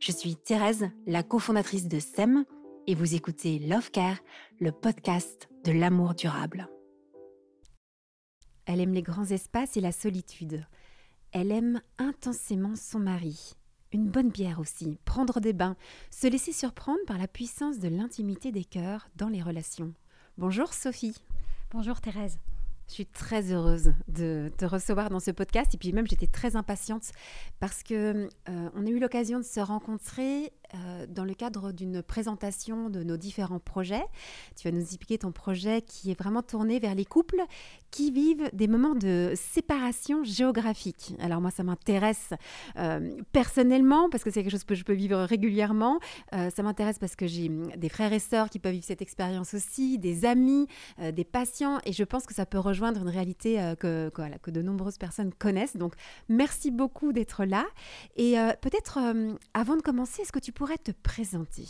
[0.00, 2.44] Je suis Thérèse, la cofondatrice de SEM,
[2.86, 4.18] et vous écoutez Love Care,
[4.60, 6.68] le podcast de l'amour durable.
[8.66, 10.64] Elle aime les grands espaces et la solitude.
[11.32, 13.54] Elle aime intensément son mari.
[13.92, 15.76] Une bonne bière aussi, prendre des bains,
[16.10, 19.94] se laisser surprendre par la puissance de l'intimité des cœurs dans les relations.
[20.36, 21.16] Bonjour Sophie.
[21.70, 22.38] Bonjour Thérèse.
[22.88, 25.74] Je suis très heureuse de te recevoir dans ce podcast.
[25.74, 27.10] Et puis même j'étais très impatiente
[27.60, 32.02] parce que euh, on a eu l'occasion de se rencontrer euh, dans le cadre d'une
[32.02, 34.04] présentation de nos différents projets.
[34.56, 37.42] Tu vas nous expliquer ton projet qui est vraiment tourné vers les couples
[37.90, 41.14] qui vivent des moments de séparation géographique.
[41.20, 42.30] Alors moi, ça m'intéresse
[42.76, 46.00] euh, personnellement parce que c'est quelque chose que je peux vivre régulièrement.
[46.34, 49.54] Euh, ça m'intéresse parce que j'ai des frères et sœurs qui peuvent vivre cette expérience
[49.54, 50.66] aussi, des amis,
[51.12, 54.62] des patients, et je pense que ça peut rejoindre une réalité que, que, que, de
[54.62, 55.76] nombreuses personnes connaissent.
[55.76, 55.94] Donc
[56.28, 57.64] merci beaucoup d'être là.
[58.16, 58.98] Et peut-être
[59.52, 61.66] avant de commencer, est-ce que tu pourrais te présenter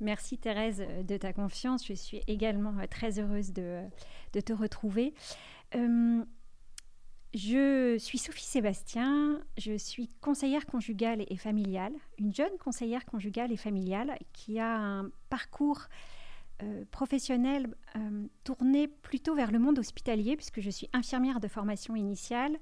[0.00, 1.86] Merci Thérèse de ta confiance.
[1.86, 3.82] Je suis également euh, très heureuse de,
[4.32, 5.14] de te retrouver.
[5.74, 6.24] Euh,
[7.34, 13.56] je suis Sophie Sébastien, je suis conseillère conjugale et familiale, une jeune conseillère conjugale et
[13.56, 15.82] familiale qui a un parcours
[16.62, 17.72] euh, professionnel
[18.42, 22.58] tourné plutôt vers le monde hospitalier puisque je suis infirmière de formation initiale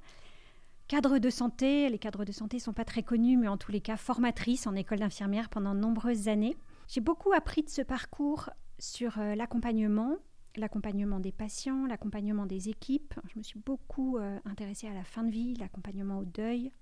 [0.88, 3.70] Cadre de santé, les cadres de santé ne sont pas très connus, mais en tous
[3.70, 6.56] les cas formatrice en école d'infirmière pendant de nombreuses années.
[6.88, 10.16] J'ai beaucoup appris de ce parcours sur euh, l'accompagnement,
[10.56, 13.12] l'accompagnement des patients, l'accompagnement des équipes.
[13.30, 16.72] Je me suis beaucoup euh, intéressée à la fin de vie, l'accompagnement au deuil.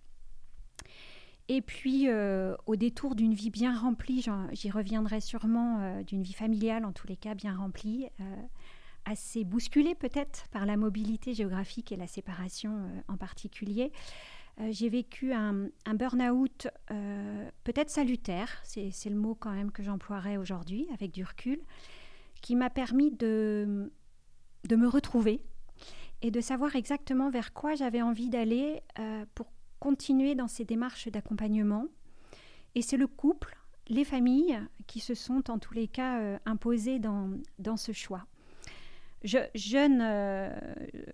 [1.48, 6.84] Et puis, euh, au détour d'une vie bien remplie, j'y reviendrai sûrement, d'une vie familiale
[6.84, 8.08] en tous les cas bien remplie,
[9.06, 13.92] assez bousculée peut-être par la mobilité géographique et la séparation euh, en particulier.
[14.60, 20.36] Euh, j'ai vécu un, burn-out euh, peut-être salutaire, c'est, le mot quand même que j'emploierais
[20.36, 21.60] aujourd'hui avec du recul,
[22.42, 23.92] qui m'a permis de,
[24.64, 25.40] de me retrouver
[26.22, 28.82] et de savoir exactement vers quoi j'avais envie d'aller
[29.34, 31.86] pour continuer dans ces démarches d'accompagnement.
[32.74, 37.30] Et c'est le couple, les familles qui se sont en tous les cas imposées dans,
[37.58, 38.26] dans ce choix
[39.24, 40.50] jeune, euh,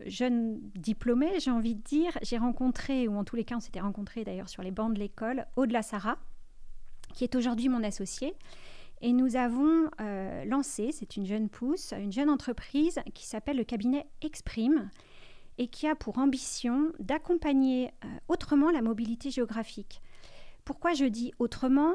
[0.06, 3.80] jeune diplômée, j'ai envie de dire, j'ai rencontré, ou en tous les cas on s'était
[3.80, 6.18] rencontrés d'ailleurs sur les bancs de l'école, Aude Sarah,
[7.14, 8.34] qui est aujourd'hui mon associée.
[9.00, 13.64] Et nous avons euh, lancé, c'est une jeune pousse, une jeune entreprise qui s'appelle le
[13.64, 14.90] cabinet Exprime
[15.58, 20.00] et qui a pour ambition d'accompagner euh, autrement la mobilité géographique.
[20.64, 21.94] Pourquoi je dis autrement?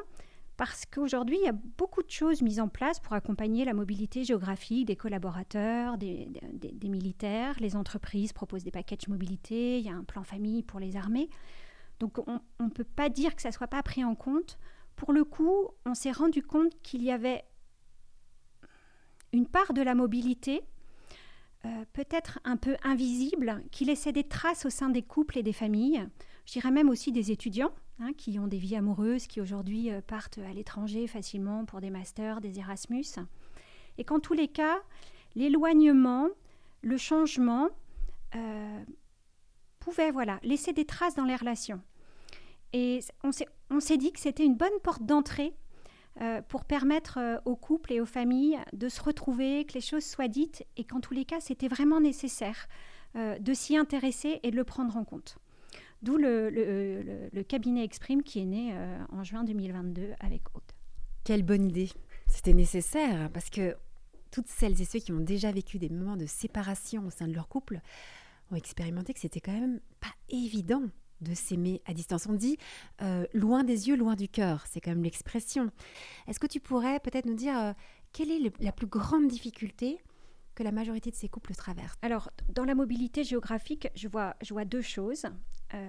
[0.57, 4.23] Parce qu'aujourd'hui, il y a beaucoup de choses mises en place pour accompagner la mobilité
[4.23, 6.27] géographique des collaborateurs, des,
[6.83, 7.55] militaires.
[7.59, 11.29] Les entreprises proposent des packages mobilité, il y a un plan famille pour les armées.
[11.99, 14.57] Donc on ne peut pas dire que ça ne soit pas pris en compte.
[14.95, 17.45] Pour le coup, on s'est rendu compte qu'il y avait
[19.31, 20.63] une part de la mobilité,
[21.65, 25.53] euh, peut-être un peu invisible, qui laissait des traces au sein des couples et des
[25.53, 26.07] familles.
[26.45, 30.01] Je dirais même aussi des étudiants Hein, qui ont des vies amoureuses, qui aujourd'hui euh,
[30.05, 33.05] partent à l'étranger facilement pour des masters, des Erasmus.
[33.97, 34.77] Et qu'en tous les cas,
[35.35, 36.27] l'éloignement,
[36.83, 37.69] le changement
[38.35, 38.83] euh,
[39.79, 41.81] pouvait voilà, laisser des traces dans les relations.
[42.71, 45.55] Et on s'est dit que c'était une bonne porte d'entrée
[46.21, 50.27] euh, pour permettre aux couples et aux familles de se retrouver, que les choses soient
[50.27, 52.67] dites, et qu'en tous les cas, c'était vraiment nécessaire
[53.15, 55.39] de s'y intéresser et de le prendre en compte.
[56.07, 60.63] D'où le, cabinet Exprime qui est né euh, en juin 2022 avec Aude.
[61.25, 61.89] Quelle bonne idée.
[62.27, 63.75] C'était nécessaire hein, parce que
[64.31, 67.33] toutes celles et ceux qui ont déjà vécu des moments de séparation au sein de
[67.33, 67.81] leur couple
[68.51, 70.83] ont expérimenté que c'était quand même pas évident
[71.19, 72.25] de s'aimer à distance.
[72.29, 72.57] On dit
[73.01, 74.63] euh, loin des yeux, loin du cœur.
[74.65, 75.71] C'est quand même l'expression.
[76.29, 77.73] Est-ce que tu pourrais peut-être nous dire euh,
[78.13, 79.97] quelle est la plus grande difficulté
[80.55, 81.97] que la majorité de ces couples traversent?
[82.01, 85.25] Alors, dans la mobilité géographique, je vois, je vois deux choses.
[85.73, 85.87] Euh,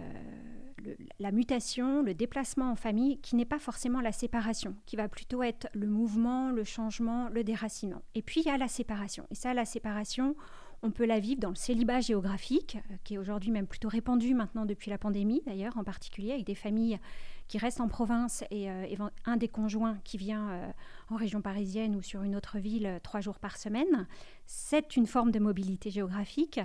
[1.19, 5.43] la mutation, le déplacement en famille, qui n'est pas forcément la séparation, qui va plutôt
[5.43, 8.03] être le mouvement, le changement, le déracinement.
[8.15, 9.27] Et puis il y a la séparation.
[9.31, 10.37] Et ça, la séparation,
[10.81, 14.35] On peut la vivre dans le célibat géographique, euh, qui est aujourd'hui même plutôt répandu
[14.35, 17.01] maintenant depuis la pandémie d'ailleurs, en particulier avec des familles
[17.49, 18.87] qui restent en province et euh,
[19.25, 20.71] un des conjoints qui vient euh,
[21.11, 24.07] en région parisienne ou sur une autre ville trois jours par semaine.
[24.47, 26.61] C'est une forme de mobilité géographique.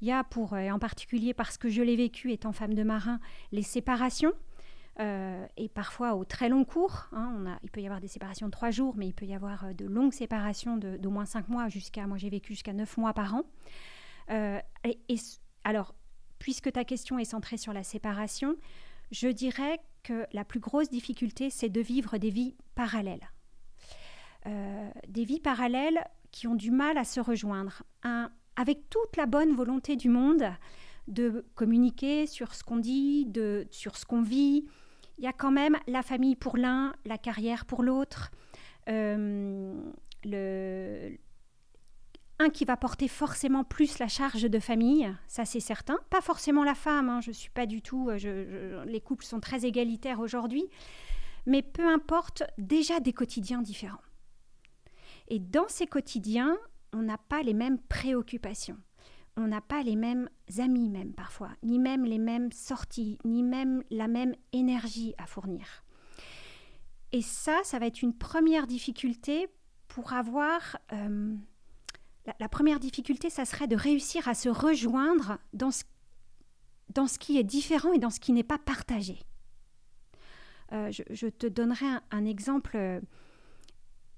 [0.00, 3.20] Il y a pour, en particulier parce que je l'ai vécu étant femme de marin,
[3.52, 4.32] les séparations.
[4.98, 7.06] et parfois au très long cours.
[7.12, 9.74] Hein, il peut y avoir des séparations de trois jours, mais il peut y avoir
[9.74, 13.34] de longues séparations d'au moins cinq mois jusqu'à, moi j'ai vécu jusqu'à neuf mois par
[13.34, 13.42] an.
[14.28, 14.98] et,
[15.64, 15.94] alors,
[16.42, 18.56] puisque ta question est centrée sur la séparation,
[19.12, 23.30] je dirais que la plus grosse difficulté, c'est de vivre des vies parallèles.
[24.46, 27.84] Euh, des vies parallèles qui ont du mal à se rejoindre,
[28.56, 30.44] avec toute la bonne volonté du monde
[31.08, 34.64] de communiquer sur ce qu'on dit, de, sur ce qu'on vit.
[35.18, 38.30] Il y a quand même la famille pour l'un, la carrière pour l'autre,
[38.88, 39.51] euh,
[42.50, 45.98] qui va porter forcément plus la charge de famille, ça c'est certain.
[46.10, 48.10] Pas forcément la femme, hein, je suis pas du tout.
[48.10, 50.64] Euh, les couples sont très égalitaires aujourd'hui,
[51.46, 54.02] mais peu importe, déjà des quotidiens différents.
[55.28, 56.56] Et dans ces quotidiens,
[56.92, 58.78] on n'a pas les mêmes préoccupations,
[59.36, 60.28] on n'a pas les mêmes
[60.58, 65.84] amis même parfois, ni même les mêmes sorties, ni même la même énergie à fournir.
[67.12, 69.48] Et ça, ça va être une première difficulté
[69.88, 71.34] pour avoir euh,
[72.38, 77.92] la, première difficulté, ça serait de réussir à se rejoindre dans ce, qui est différent
[77.92, 79.18] et dans ce qui n'est pas partagé.
[80.72, 83.00] Euh, je, te donnerai un, exemple euh,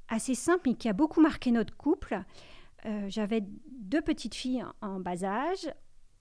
[0.08, 2.22] assez simple mais qui a beaucoup marqué notre couple.
[2.86, 5.72] Euh, j'avais deux petites filles en bas âge.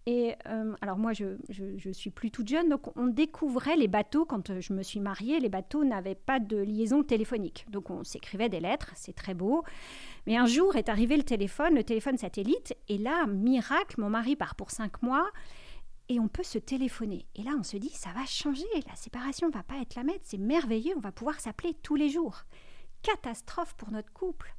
[0.05, 0.35] Et
[0.81, 4.73] alors moi, je, je, suis plus toute jeune, donc on découvrait les bateaux, quand je
[4.73, 7.65] me suis mariée, les bateaux n'avaient pas de liaison téléphonique.
[7.69, 9.63] Donc on s'écrivait des lettres, c'est très beau.
[10.27, 14.35] Mais un jour est arrivé le téléphone, le téléphone satellite, et là, miracle, mon mari
[14.35, 15.29] part pour cinq mois,
[16.09, 17.25] et on peut se téléphoner.
[17.35, 20.17] Et là, on se dit, ça va changer, la séparation va pas être la même,
[20.23, 22.43] c'est merveilleux, on va pouvoir s'appeler tous les jours.
[23.03, 24.53] Catastrophe pour notre couple.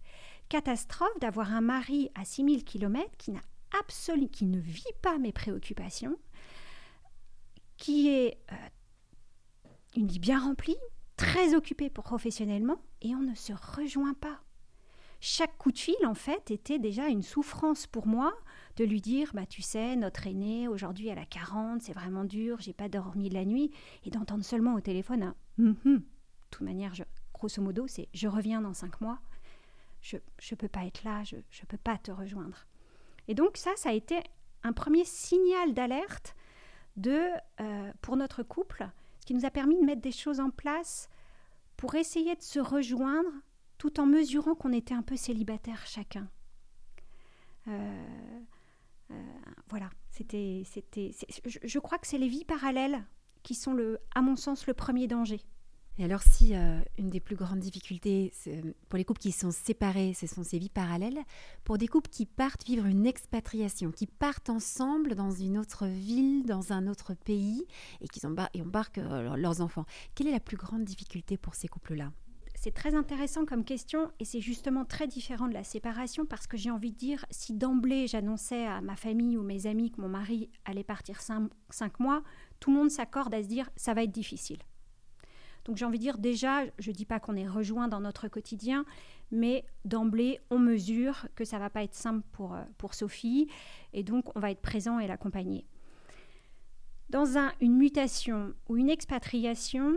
[0.49, 3.41] Catastrophe d'avoir un mari à 6000 km qui n'a
[3.81, 6.19] absolument, qui ne vit pas mes préoccupations,
[7.77, 8.57] qui est euh,
[9.97, 10.77] une vie bien remplie,
[11.17, 14.41] très occupée professionnellement, et on ne se rejoint pas
[15.27, 18.35] chaque coup de fil, en fait, était déjà une souffrance pour moi
[18.77, 22.57] de lui dire bah tu sais notre aînée aujourd'hui elle a 40 c'est vraiment dur
[22.61, 23.71] j'ai pas dormi de la nuit
[24.05, 25.99] et d'entendre seulement au téléphone un hum, hum.
[25.99, 26.05] de
[26.51, 26.93] toute manière
[27.33, 29.21] grosso modo c'est je reviens dans cinq mois
[30.03, 32.67] je ne peux pas être là je ne peux pas te rejoindre
[33.29, 34.21] et donc ça ça a été
[34.63, 36.35] un premier signal d'alerte
[37.07, 38.89] euh, pour notre couple
[39.21, 41.09] ce qui nous a permis de mettre des choses en place
[41.77, 43.31] pour essayer de se rejoindre
[43.79, 46.29] tout en mesurant qu'on était un peu célibataire chacun.
[47.69, 48.41] Euh,
[49.11, 49.23] euh,
[49.69, 51.11] voilà, c'était, c'était,
[51.45, 53.05] je, crois que c'est les vies parallèles
[53.43, 55.41] qui sont, le, à mon sens, le premier danger.
[55.99, 58.33] Et alors, si euh, une des plus grandes difficultés
[58.89, 61.21] pour les couples qui sont séparés, ce sont ces vies parallèles,
[61.63, 66.45] pour des couples qui partent vivre une expatriation, qui partent ensemble dans une autre ville,
[66.47, 67.65] dans un autre pays,
[68.01, 69.01] et qui embarquent
[69.37, 72.11] leurs enfants, quelle est la plus grande difficulté pour ces couples-là?
[72.57, 76.57] C'est très intéressant comme question et c'est justement très différent de la séparation parce que
[76.57, 80.09] j'ai envie de dire, si d'emblée j'annonçais à ma famille ou mes amis que mon
[80.09, 82.23] mari allait partir cinq, mois,
[82.61, 84.59] tout le monde s'accorde à se dire ça va être difficile.
[85.65, 88.29] Donc j'ai envie de dire déjà, je ne dis pas qu'on est rejoint dans notre
[88.29, 88.85] quotidien,
[89.31, 93.49] mais d'emblée, on mesure que ça va pas être simple pour, euh, pour Sophie,
[93.93, 95.67] et donc on va être présent et l'accompagner.
[97.11, 99.95] Dans un, une mutation ou une expatriation,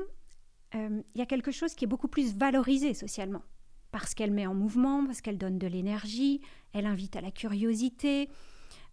[0.75, 3.43] euh, il y a quelque chose qui est beaucoup plus valorisé socialement,
[3.91, 6.41] parce qu'elle met en mouvement, parce qu'elle donne de l'énergie,
[6.73, 8.29] elle invite à la curiosité,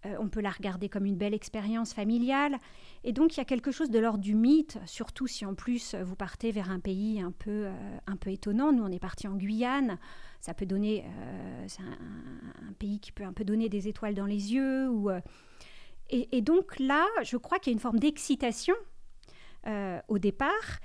[0.07, 2.59] euh, on peut la regarder comme une belle expérience familiale,
[3.05, 5.95] et donc il y a quelque chose de l'ordre du mythe, surtout si en plus
[5.95, 8.73] vous partez vers un pays un peu, euh, un peu étonnant.
[8.73, 9.99] Nous, on est parti en Guyane,
[10.41, 11.07] ça peut donner,
[11.69, 14.91] c'est un, pays qui peut un peu donner des étoiles dans les yeux,
[16.11, 18.75] et, donc là, je crois qu'il y a une forme d'excitation
[20.09, 20.81] au départ,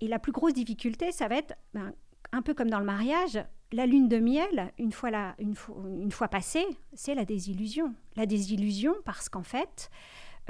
[0.00, 1.92] et la plus grosse difficulté, ça va être, ben,
[2.32, 3.38] un peu comme dans le mariage,
[3.72, 7.94] la lune de miel, une fois, passée, c'est la désillusion.
[8.16, 9.90] La désillusion parce qu'en fait,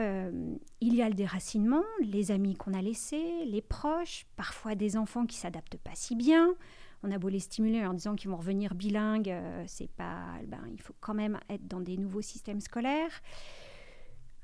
[0.00, 4.96] euh, il y a le déracinement, les amis qu'on a laissés, les proches, parfois des
[4.96, 6.54] enfants qui s'adaptent pas si bien.
[7.02, 10.62] On a beau les stimuler en disant qu'ils vont revenir bilingues, euh, c'est pas, ben,
[10.73, 13.23] il faut quand même être dans des nouveaux systèmes scolaires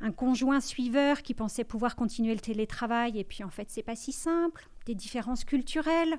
[0.02, 3.94] un conjoint suiveur qui pensait pouvoir continuer le télétravail et puis en fait c'est pas
[3.94, 6.18] si simple, des différences culturelles.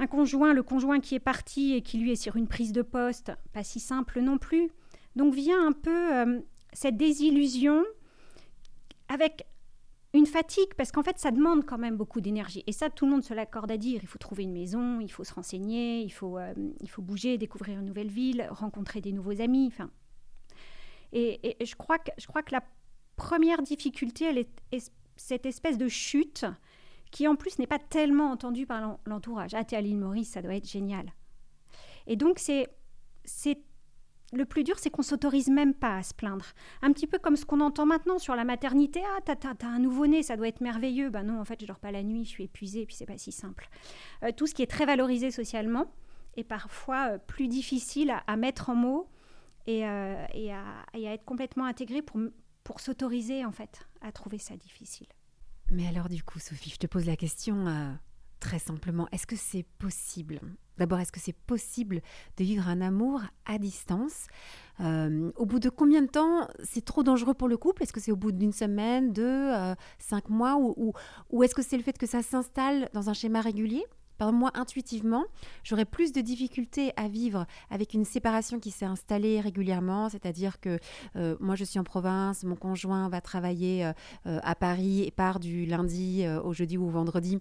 [0.00, 2.82] Un conjoint, le conjoint qui est parti et qui lui est sur une prise de
[2.82, 4.70] poste, pas si simple non plus.
[5.14, 6.42] Donc vient un peu
[6.72, 7.84] cette désillusion
[9.08, 9.44] avec
[10.12, 12.64] une fatigue, parce qu'en fait, ça demande quand même beaucoup d'énergie.
[12.66, 14.00] Et ça, tout le monde se l'accorde à dire.
[14.02, 17.38] Il faut trouver une maison, il faut se renseigner, il faut, euh, il faut bouger,
[17.38, 19.68] découvrir une nouvelle ville, rencontrer des nouveaux amis.
[19.68, 19.90] Enfin,
[21.12, 22.62] et, je, crois que, je crois que la
[23.16, 26.44] première difficulté, elle est, cette espèce de chute
[27.10, 29.54] qui, en plus, n'est pas tellement entendue par l'entourage.
[29.54, 31.12] Ah, t'es à l'île Maurice, ça doit être génial.
[32.06, 32.68] Et donc, c'est
[34.32, 36.46] le plus dur, c'est qu'on s'autorise même pas à se plaindre.
[36.82, 39.00] Un petit peu comme ce qu'on entend maintenant sur la maternité.
[39.16, 41.10] Ah, t'as, as, un nouveau-né, ça doit être merveilleux.
[41.10, 43.06] Ben non, en fait, je dors pas la nuit, je suis épuisée, et puis c'est
[43.06, 43.68] pas si simple.
[44.22, 45.86] Euh, tout ce qui est très valorisé socialement
[46.36, 49.08] est parfois euh, plus difficile à, mettre en mots
[49.66, 52.20] et, euh, et, à, à, être complètement intégré pour,
[52.62, 55.08] pour s'autoriser, en fait, à trouver ça difficile.
[55.70, 57.66] Mais alors, du coup, Sophie, je te pose la question
[58.40, 59.06] très simplement.
[59.12, 60.40] Est-ce que c'est possible?
[60.78, 62.00] D'abord, est-ce que c'est possible
[62.38, 64.26] de vivre un amour à distance?
[64.80, 67.82] Euh, Au bout de combien de temps c'est trop dangereux pour le couple?
[67.82, 70.56] Est-ce que c'est au bout d'une semaine, deux, euh, cinq mois?
[70.58, 70.94] Ou,
[71.44, 73.84] est-ce que c'est le fait que ça s'installe dans un schéma régulier?
[74.20, 75.24] Par moi, intuitivement,
[75.64, 80.78] j'aurais plus de difficultés à vivre avec une séparation qui s'est installée régulièrement, c'est-à-dire que
[81.16, 83.90] euh, moi je suis en province, mon conjoint va travailler
[84.24, 87.40] à Paris et part du lundi au jeudi ou au vendredi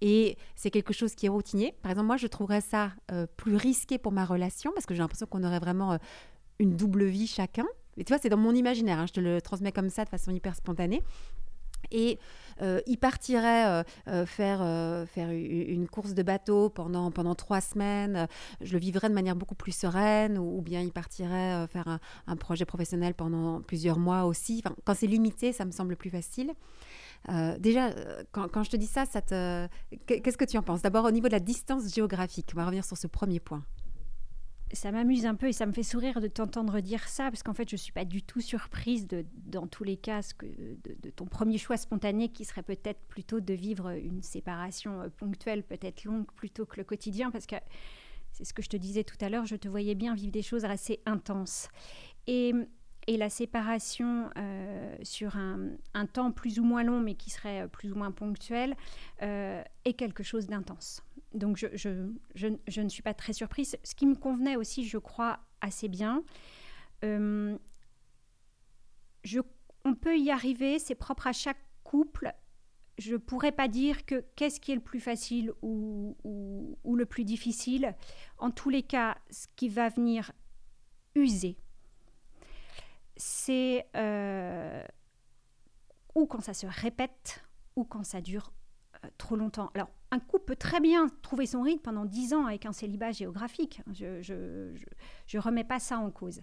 [0.00, 1.74] et c'est quelque chose qui est routinier.
[1.82, 5.00] Par exemple, moi, je trouverais ça euh, plus risqué pour ma relation parce que j'ai
[5.00, 5.98] l'impression qu'on aurait vraiment euh,
[6.58, 7.66] une double vie chacun.
[7.96, 10.08] Et tu vois, c'est dans mon imaginaire, hein, je te le transmets comme ça de
[10.08, 11.02] façon hyper spontanée.
[11.90, 12.18] Et
[12.62, 13.84] euh, il partirait
[14.26, 18.28] faire, faire une course de bateau pendant, pendant trois semaines.
[18.60, 20.38] Je le vivrais de manière beaucoup plus sereine.
[20.38, 24.62] Ou, bien il partirait faire un, un, projet professionnel pendant plusieurs mois aussi.
[24.64, 26.52] Enfin, quand c'est limité, ça me semble plus facile.
[27.28, 29.68] Euh, déjà, euh, quand, je te dis ça, ça te...
[30.06, 30.82] qu'est-ce que tu en penses?
[30.82, 33.62] D'abord, au niveau de la distance géographique, on va revenir sur ce premier point.
[34.72, 37.54] Ça m'amuse un peu et ça me fait sourire de t'entendre dire ça, parce qu'en
[37.54, 41.10] fait, je ne suis pas du tout surprise de, dans tous les cas, que, de,
[41.10, 46.04] ton premier choix spontané qui serait peut-être plutôt de vivre une séparation euh, ponctuelle, peut-être
[46.04, 47.56] longue, plutôt que le quotidien, parce que
[48.30, 50.42] c'est ce que je te disais tout à l'heure, je te voyais bien vivre des
[50.42, 51.68] choses assez intenses.
[52.28, 52.52] Et
[53.10, 57.90] et la séparation euh, sur un, temps plus ou moins long, mais qui serait plus
[57.90, 58.76] ou moins ponctuel,
[59.22, 61.02] euh, est quelque chose d'intense.
[61.34, 63.76] Donc je, ne suis pas très surprise.
[63.82, 66.22] Ce qui me convenait aussi, je crois, assez bien.
[67.04, 67.58] Euh,
[69.84, 72.32] on peut y arriver, c'est propre à chaque couple.
[72.96, 76.14] Je ne pourrais pas dire que qu'est-ce qui est le plus facile ou
[76.84, 77.96] le plus difficile.
[78.38, 80.30] En tous les cas, ce qui va venir
[81.16, 81.56] user
[83.20, 84.82] c'est euh,
[86.14, 87.44] ou quand ça se répète
[87.76, 88.52] ou quand ça dure
[89.04, 89.70] euh, trop longtemps.
[89.74, 93.12] Alors, un couple peut très bien trouver son rythme pendant dix ans avec un célibat
[93.12, 93.80] géographique.
[93.92, 94.74] Je
[95.32, 96.40] ne remets pas ça en cause.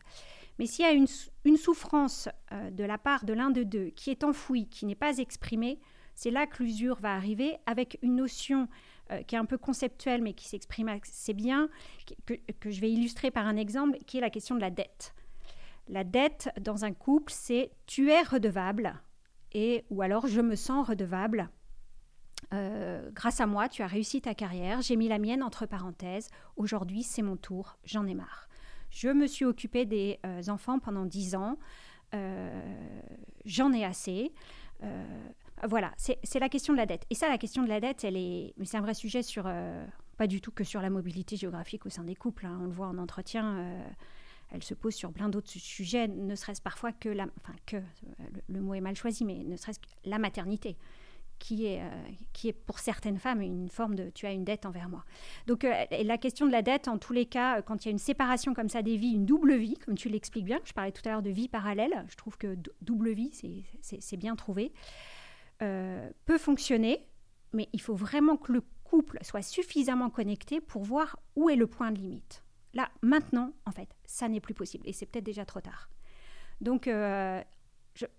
[0.57, 4.09] Mais s'il y a une, souffrance euh, de la part de l'un de deux qui
[4.09, 5.79] est enfouie, qui n'est pas exprimée,
[6.15, 8.67] c'est là que l'usure va arriver avec une notion
[9.25, 11.69] qui est un peu conceptuelle mais qui s'exprime assez bien,
[12.25, 15.13] que, je vais illustrer par un exemple, qui est la question de la dette.
[15.89, 18.93] La dette dans un couple, c'est tu es redevable
[19.53, 21.49] et ou alors je me sens redevable.
[22.53, 26.29] Euh, grâce à moi, tu as réussi ta carrière, j'ai mis la mienne entre parenthèses.
[26.55, 28.47] Aujourd'hui, c'est mon tour, j'en ai marre.
[28.89, 31.57] Je me suis occupée des euh, enfants pendant dix ans,
[32.13, 32.61] euh,
[33.45, 34.33] j'en ai assez.
[35.67, 37.05] voilà, c'est la question de la dette.
[37.09, 39.51] Et ça, la question de la dette, c'est un vrai sujet sur,
[40.17, 42.45] pas du tout que sur la mobilité géographique au sein des couples.
[42.45, 42.59] Hein.
[42.61, 43.73] On le voit en entretien
[44.51, 47.27] elle se pose sur plein d'autres sujets, ne serait-ce parfois que la,
[48.47, 50.77] le, mot est mal choisi, mais ne serait-ce que la maternité,
[51.39, 51.89] qui est, euh,
[52.33, 55.03] qui est pour certaines femmes une forme de tu as une dette envers moi.
[55.45, 55.73] Donc euh,
[56.03, 58.53] la question de la dette, en tous les cas, quand il y a une séparation
[58.53, 61.11] comme ça des vies, une double vie, comme tu l'expliques bien, je parlais tout à
[61.11, 63.31] l'heure de vie parallèle, je trouve que double vie,
[63.81, 64.71] c'est bien trouvé,
[65.61, 67.05] euh, peut fonctionner,
[67.53, 71.67] mais il faut vraiment que le couple soit suffisamment connecté pour voir où est le
[71.67, 72.43] point de limite.
[72.77, 75.89] Là, maintenant, en fait, ça n'est plus possible et c'est peut-être déjà trop tard.
[76.61, 77.41] Donc, euh,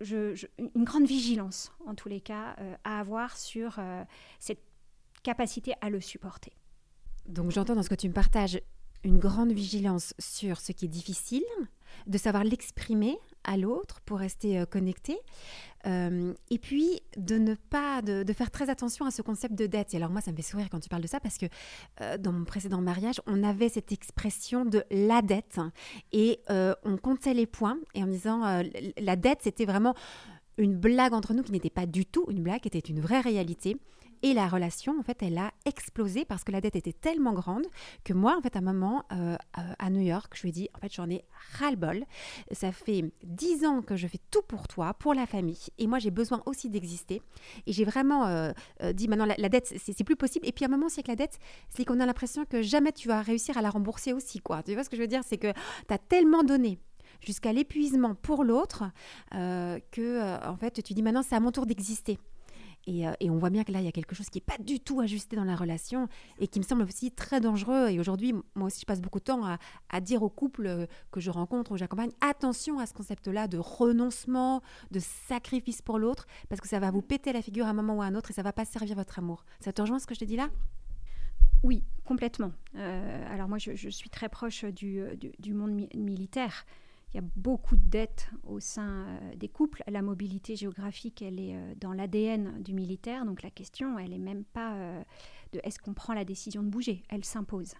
[0.01, 4.03] une grande vigilance, en tous les cas, euh, à avoir sur euh,
[4.37, 4.61] cette
[5.23, 6.51] capacité à le supporter.
[7.25, 8.59] Donc, j'entends dans ce que tu me partages
[9.05, 11.41] une grande vigilance sur ce qui est difficile,
[12.07, 15.17] de savoir l'exprimer à l'autre pour rester connecté,
[15.87, 19.93] euh, et puis, de ne pas, de, faire très attention à ce concept de dette.
[19.93, 21.45] Et alors, moi, ça me fait sourire quand tu parles de ça parce que
[22.01, 25.59] euh, dans mon précédent mariage, on avait cette expression de la dette
[26.11, 28.63] et euh, on comptait les points et en disant
[28.97, 29.95] la dette, c'était vraiment
[30.57, 33.21] une blague entre nous qui n'était pas du tout une blague, qui était une vraie
[33.21, 33.77] réalité.
[34.21, 37.65] Et la relation, en fait, elle a explosé parce que la dette était tellement grande
[38.03, 40.51] que moi, en fait, à un moment, euh, euh, à New York, je lui ai
[40.51, 41.23] dit, en fait, j'en ai
[41.57, 42.03] ras-le-bol.
[42.51, 45.67] Ça fait dix ans que je fais tout pour toi, pour la famille.
[45.77, 47.21] Et moi, j'ai besoin aussi d'exister.
[47.65, 48.51] Et j'ai vraiment euh,
[48.93, 50.45] dit, maintenant, la, la dette, c'est plus possible.
[50.45, 52.91] Et puis, à un moment, c'est que la dette, c'est qu'on a l'impression que jamais
[52.91, 54.63] tu vas réussir à la rembourser aussi, quoi.
[54.63, 55.21] Tu vois ce que je veux dire?
[55.25, 55.53] C'est que
[55.87, 56.77] tu as tellement donné
[57.21, 58.83] jusqu'à l'épuisement pour l'autre
[59.31, 62.19] que, en fait, tu dis, maintenant, c'est à mon tour d'exister.
[62.87, 64.57] Euh, et, on voit bien que là, il y a quelque chose qui n'est pas
[64.61, 66.07] du tout ajusté dans la relation
[66.39, 67.89] et qui me semble aussi très dangereux.
[67.89, 69.41] Et aujourd'hui, moi aussi, je passe beaucoup de temps
[69.89, 73.57] à, dire aux couples euh, que je rencontre ou j'accompagne, attention à ce concept-là de
[73.57, 77.73] renoncement, de sacrifice pour l'autre, parce que ça va vous péter la figure à un
[77.73, 79.45] moment ou à un autre et ça va pas servir votre amour.
[79.59, 80.49] Ça te rejoint ce que je te dis là?
[81.63, 82.53] Oui, complètement.
[82.75, 86.65] Euh, alors moi, je, suis très proche du monde militaire
[87.13, 89.83] il y a beaucoup de dettes au sein euh, des couples.
[89.87, 93.25] La mobilité géographique, elle est euh, dans l'ADN du militaire.
[93.25, 95.03] Donc la question, elle n'est même pas euh,
[95.53, 97.03] de est-ce qu'on prend la décision de bouger?
[97.09, 97.73] Elle s'impose.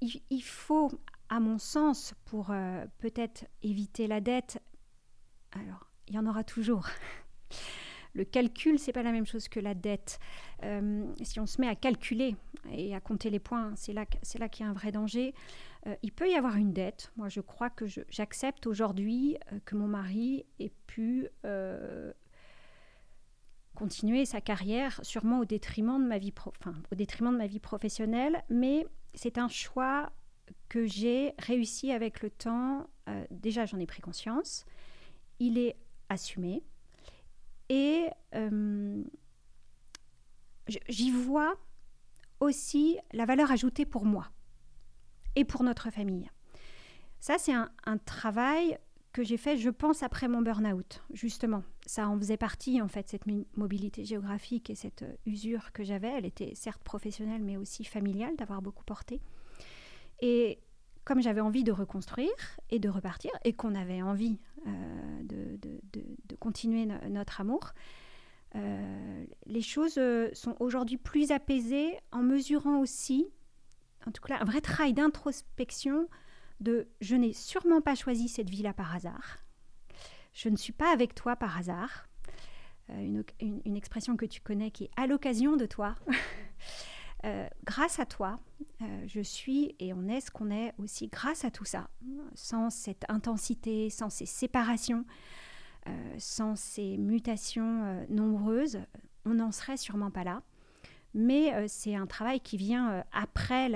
[0.00, 0.90] il, faut,
[1.28, 2.52] à mon sens, pour
[2.98, 4.60] peut-être éviter la dette,
[5.52, 6.86] alors il y en aura toujours.
[8.14, 10.18] Le calcul, c'est pas la même chose que la dette.
[11.22, 12.36] si on se met à calculer
[12.70, 15.34] et à compter les points, c'est là, c'est là qu'il y a un vrai danger.
[15.86, 17.12] Euh, il peut y avoir une dette.
[17.16, 22.12] Moi, je crois que j'accepte aujourd'hui euh, que mon mari ait pu euh,
[23.74, 26.32] continuer sa carrière, sûrement au détriment de ma vie,
[26.92, 30.12] au détriment de ma vie professionnelle, mais c'est un choix
[30.68, 32.86] que j'ai réussi avec le temps.
[33.30, 34.64] déjà, j'en ai pris conscience.
[35.38, 35.76] Il est
[36.08, 36.62] assumé.
[37.68, 38.08] Et
[40.88, 41.54] j'y vois
[42.40, 44.33] aussi la valeur ajoutée pour moi
[45.36, 46.30] et pour notre famille.
[47.24, 48.76] Ça, c'est un, travail
[49.14, 51.62] que j'ai fait, je pense, après mon burn-out, justement.
[51.86, 53.24] Ça en faisait partie, en fait, cette
[53.56, 56.08] mobilité géographique et cette euh, usure que j'avais.
[56.08, 59.22] Elle était certes professionnelle, mais aussi familiale, d'avoir beaucoup porté.
[60.20, 60.58] Et
[61.04, 66.86] comme j'avais envie de reconstruire et de repartir, et qu'on avait envie euh, de, continuer
[67.08, 67.72] notre amour,
[68.54, 69.98] euh, les choses
[70.34, 73.32] sont aujourd'hui plus apaisées en mesurant aussi
[74.06, 76.08] en tout cas un vrai travail d'introspection
[76.60, 79.38] de je n'ai sûrement pas choisi cette vie-là par hasard.
[80.32, 82.08] Je ne suis pas avec toi par hasard.
[82.90, 85.94] Euh, une, expression que tu connais qui est à l'occasion de toi.
[87.26, 88.38] Euh, grâce à toi,
[88.82, 91.88] euh, je suis et on est ce qu'on est aussi grâce à tout ça.
[92.34, 95.06] Sans cette intensité, sans ces séparations,
[96.18, 98.78] sans ces mutations nombreuses,
[99.24, 100.42] on n'en serait sûrement pas là
[101.14, 103.72] mais euh, c'est un travail qui vient euh, après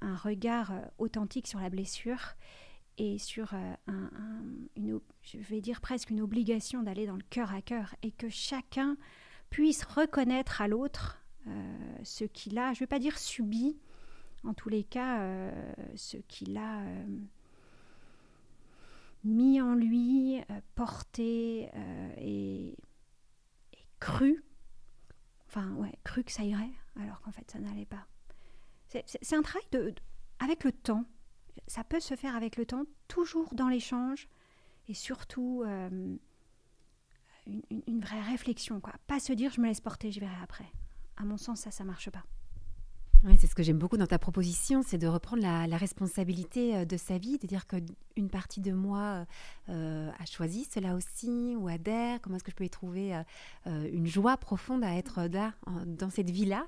[0.00, 2.36] un regard euh, authentique sur la blessure
[2.98, 3.52] et sur
[4.76, 8.30] une, je vais dire presque une obligation d'aller dans le cœur à cœur et que
[8.30, 8.96] chacun
[9.50, 11.22] puisse reconnaître à l'autre
[12.02, 13.76] ce qu'il a, je ne vais pas dire subi,
[14.44, 15.50] en tous les cas,
[15.94, 16.84] ce qu'il a
[19.24, 20.40] mis en lui,
[20.74, 21.68] porté
[22.16, 24.42] et, et cru
[25.48, 28.06] enfin, ouais, cru que ça irait, alors qu'en fait, ça n'allait pas.
[28.88, 29.94] C'est un travail de,
[30.38, 31.04] avec le temps.
[31.66, 34.28] Ça peut se faire avec le temps, toujours dans l'échange
[34.88, 36.16] et surtout euh,
[37.46, 38.80] une, une, vraie réflexion.
[38.80, 38.92] Quoi.
[39.06, 40.70] Pas se dire je me laisse porter, je verrai après.
[41.16, 42.24] À mon sens, ça, ça marche pas.
[43.24, 46.84] Oui, c'est ce que j'aime beaucoup dans ta proposition, c'est de reprendre la, responsabilité euh,
[46.84, 49.26] de sa vie, de dire qu'une partie de moi
[49.68, 52.20] euh, a choisi cela aussi ou adhère.
[52.20, 53.14] Comment est-ce que je peux y trouver
[53.66, 55.54] euh, une joie profonde à être là,
[55.86, 56.66] dans cette vie-là?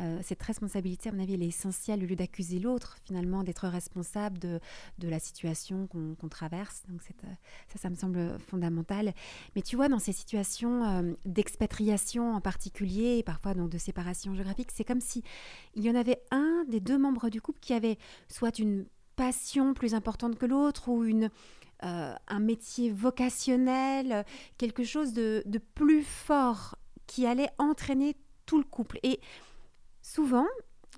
[0.00, 3.68] Euh, cette responsabilité, à mon avis, elle est essentielle au lieu d'accuser l'autre, finalement, d'être
[3.68, 4.60] responsable de,
[5.02, 6.82] la situation qu'on traverse.
[6.88, 7.26] Donc, euh,
[7.68, 9.12] ça, ça me semble fondamental.
[9.54, 14.34] Mais tu vois, dans ces situations euh, d'expatriation en particulier, et parfois donc, de séparation
[14.34, 15.22] géographique, c'est comme si
[15.76, 18.86] y en avait un des deux membres du couple qui avait soit une
[19.16, 21.04] passion plus importante que l'autre ou
[21.82, 24.24] un métier vocationnel,
[24.58, 28.98] quelque chose de, de, plus fort qui allait entraîner tout le couple.
[29.02, 29.20] Et
[30.10, 30.46] souvent,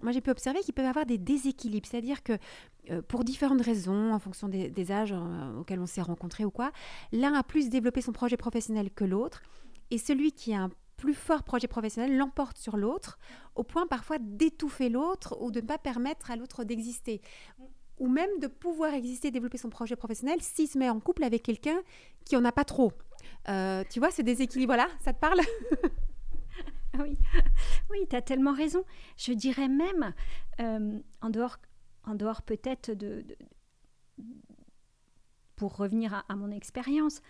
[0.03, 2.33] moi j'ai pu observer qu'il peut y avoir des déséquilibres, c'est-à-dire que
[2.91, 6.73] euh, pour différentes raisons, en fonction des, âges euh, auxquels on s'est rencontré ou quoi,
[7.13, 9.43] l'un a plus développé son projet professionnel que l'autre,
[9.91, 13.19] et celui qui a un plus fort projet professionnel l'emporte sur l'autre,
[13.57, 17.21] au point parfois d'étouffer l'autre ou de ne pas permettre à l'autre d'exister.
[17.99, 21.43] Ou même de pouvoir exister, développer son projet professionnel s'il se met en couple avec
[21.43, 21.81] quelqu'un
[22.25, 22.93] qui en a pas trop.
[23.49, 25.41] Euh, tu vois, ce déséquilibre-là, ça te parle?
[26.99, 27.17] oui,
[27.91, 28.85] oui tu as tellement raison.
[29.17, 30.13] Je dirais même,
[30.61, 33.25] euh, en dehors, peut-être de,
[35.57, 37.23] Pour revenir à, mon expérience,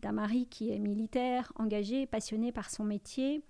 [0.00, 3.42] d'un mari qui est militaire, engagé, passionné par son métier,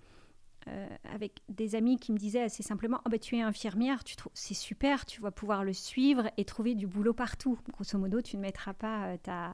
[0.67, 4.53] euh, avec des amis qui me disaient assez simplement oh, bah, Tu es infirmière, c'est
[4.53, 7.57] super, tu vas pouvoir le suivre et trouver du boulot partout.
[7.71, 9.53] Grosso modo, tu ne mettras pas euh, ta,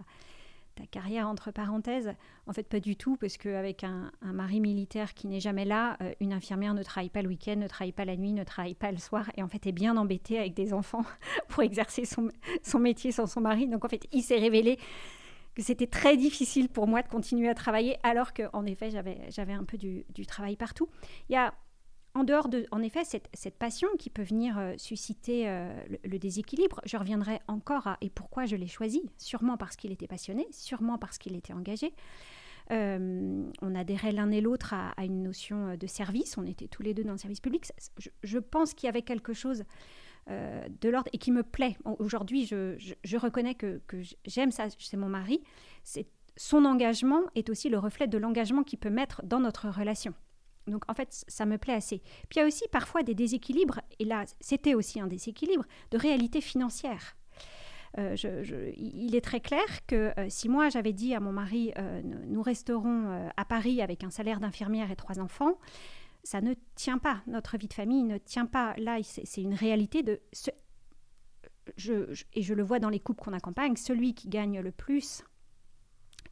[0.78, 2.14] ta carrière entre parenthèses.
[2.46, 5.98] En fait, pas du tout, parce qu'avec un, un mari militaire qui n'est jamais là,
[6.02, 8.76] euh, une infirmière ne travaille pas le week-end, ne travaille pas la nuit, ne travaille
[8.76, 11.04] pas le soir, et en fait est bien embêtée avec des enfants
[11.50, 12.30] pour exercer son,
[12.80, 13.68] métier sans son mari.
[13.68, 14.78] Donc en fait, il s'est révélé
[15.56, 19.64] que c'était très difficile pour moi de continuer à travailler, alors qu'en effet, j'avais un
[19.64, 20.88] peu du, travail partout.
[21.30, 21.54] Il y a,
[22.18, 25.72] en dehors de, en effet, cette, cette passion qui peut venir euh, susciter euh,
[26.04, 26.82] le, déséquilibre.
[26.84, 29.04] Je reviendrai encore à et pourquoi je l'ai choisi.
[29.20, 31.94] Sûrement parce qu'il était passionné, sûrement parce qu'il était engagé.
[32.72, 36.40] Euh, on adhérait l'un et l'autre à, une notion de service.
[36.40, 37.66] On était tous les deux dans le service public.
[38.24, 39.64] Je, pense qu'il y avait quelque chose
[40.28, 41.78] de l'ordre et qui me plaît.
[42.00, 43.80] Aujourd'hui, je, reconnais que,
[44.26, 45.42] j'aime ça c'est mon mari.
[46.36, 50.14] Son engagement est aussi le reflet de l'engagement qu'il peut mettre dans notre relation.
[50.68, 52.00] Donc en fait, ça me plaît assez.
[52.30, 55.98] Puis il y a aussi parfois des déséquilibres, et là, c'était aussi un déséquilibre de
[55.98, 57.16] réalité financière.
[57.98, 58.16] Euh,
[58.76, 63.32] il est très clair que euh, si moi j'avais dit à mon mari, nous resterons
[63.36, 65.58] à Paris avec un salaire d'infirmière et trois enfants,
[66.24, 67.22] ça ne tient pas.
[67.26, 68.76] Notre vie de famille ne tient pas.
[68.78, 70.20] Là, c'est une réalité de...
[71.76, 75.24] Je, et je le vois dans les couples qu'on accompagne, celui qui gagne le plus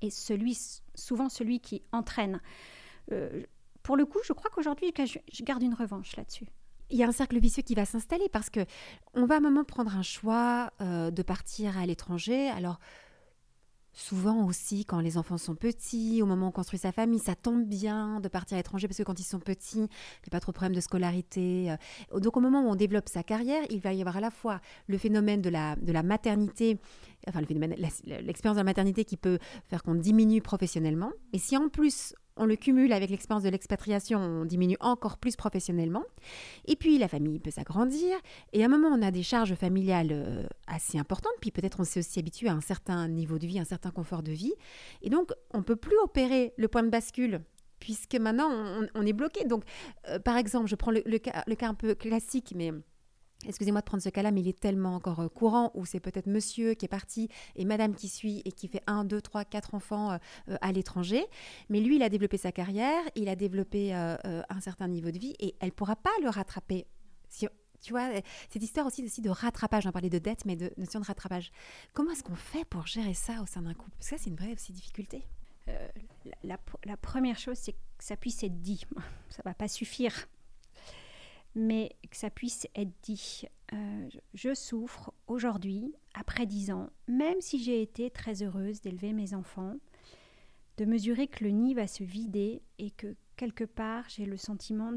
[0.02, 0.58] est celui,
[0.96, 2.42] souvent celui qui entraîne.
[3.12, 3.44] Euh,
[3.86, 6.48] pour le coup, je crois qu'aujourd'hui, je, garde une revanche là-dessus
[6.92, 8.60] il y a un cercle vicieux qui va s'installer parce que
[9.16, 12.48] on va à un moment prendre un choix euh, de partir à l'étranger.
[12.50, 12.78] Alors
[13.98, 17.34] Souvent aussi, quand les enfants sont petits, au moment où on construit sa famille, ça
[17.34, 20.32] tombe bien de partir à l'étranger parce que quand ils sont petits, il n'y a
[20.32, 21.72] pas trop de problèmes de scolarité.
[21.72, 22.20] Euh.
[22.20, 24.60] Donc au moment où on développe sa carrière, il va y avoir à la fois
[24.88, 26.78] le phénomène de la, de la maternité,
[27.26, 27.74] enfin le phénomène,
[28.06, 31.14] l'expérience de la maternité qui peut faire qu'on diminue professionnellement.
[31.32, 35.36] Et si en plus on le cumule avec l'expérience de l'expatriation, on diminue encore plus
[35.36, 36.04] professionnellement.
[36.66, 38.18] Et puis la famille peut s'agrandir.
[38.54, 41.34] Et à un moment, on a des charges familiales euh, assez importantes.
[41.42, 44.24] Puis peut-être on s'est aussi habitué à un certain niveau de vie, un certain confort
[44.24, 44.54] de vie.
[45.02, 47.42] Et donc, on ne peut plus opérer le point de bascule
[47.80, 48.50] puisque maintenant,
[48.96, 49.46] on, est bloqué.
[49.46, 49.64] Donc,
[50.10, 52.72] euh, par exemple, je prends le, cas, le cas un peu classique, mais
[53.48, 56.28] excusez-moi de prendre ce cas-là, mais il est tellement encore euh, courant où c'est peut-être
[56.28, 59.76] monsieur qui est parti et madame qui suit et qui fait un, deux, trois, quatre
[59.76, 60.18] enfants euh,
[60.50, 61.26] euh, à l'étranger.
[61.70, 65.36] Mais lui, il a développé sa carrière, il a développé un certain niveau de vie
[65.40, 66.86] et elle ne pourra pas le rattraper.
[67.30, 67.48] Si,
[67.82, 68.10] tu vois,
[68.50, 71.52] cette histoire aussi, aussi de rattrapage, on parlait de dette, mais de notion de rattrapage.
[71.94, 73.92] Comment est-ce qu'on fait pour gérer ça au sein d'un couple?
[73.98, 75.24] Parce que ça, c'est une vraie aussi difficulté.
[76.44, 78.86] la, la, première chose, c'est que ça puisse être dit.
[79.30, 80.28] Ça va pas suffire
[81.56, 83.44] mais que ça puisse être dit.
[83.74, 89.34] Euh, je souffre aujourd'hui, après dix ans, même si j'ai été très heureuse d'élever mes
[89.34, 89.76] enfants,
[90.78, 94.92] de mesurer que le nid va se vider et que quelque part j'ai le sentiment,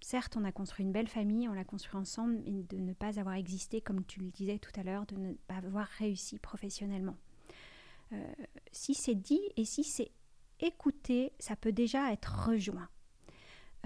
[0.00, 3.18] certes on a construit une belle famille, on l'a construit ensemble, mais de ne pas
[3.18, 7.16] avoir existé, comme tu le disais tout à l'heure, de ne pas avoir réussi professionnellement.
[8.12, 8.32] Euh,
[8.70, 10.12] si c'est dit et si c'est
[10.60, 12.88] écouté, ça peut déjà être rejoint.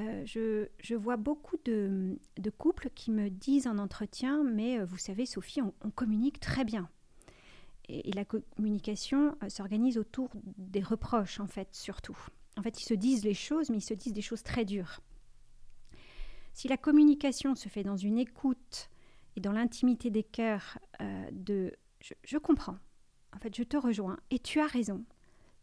[0.01, 2.19] Euh, je, vois beaucoup de,
[2.59, 6.89] couples qui me disent en entretien, mais euh, vous savez, Sophie, on, communique très bien.
[7.89, 12.17] Et, la communication euh, s'organise autour des reproches, en fait, surtout.
[12.57, 15.01] En fait, ils se disent les choses, mais ils se disent des choses très dures.
[16.53, 18.91] Si la communication se fait dans une écoute
[19.37, 20.79] et dans l'intimité des cœurs
[21.33, 22.77] de je, je, comprends,
[23.35, 25.05] en fait, je te rejoins, et tu as raison,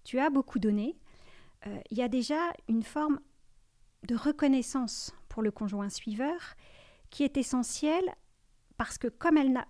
[0.03, 0.97] tu as beaucoup donné,
[1.65, 3.19] il y a déjà une forme
[4.07, 6.55] de reconnaissance pour le conjoint suiveur
[7.09, 8.15] qui est essentielle
[8.77, 9.67] parce que comme elle n'a...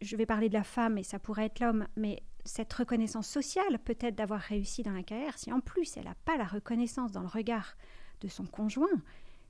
[0.00, 3.78] Je vais parler de la femme et ça pourrait être l'homme, mais cette reconnaissance sociale
[3.78, 7.20] peut-être d'avoir réussi dans la carrière, si en plus elle n'a pas la reconnaissance dans
[7.20, 7.76] le regard
[8.20, 8.88] de son conjoint,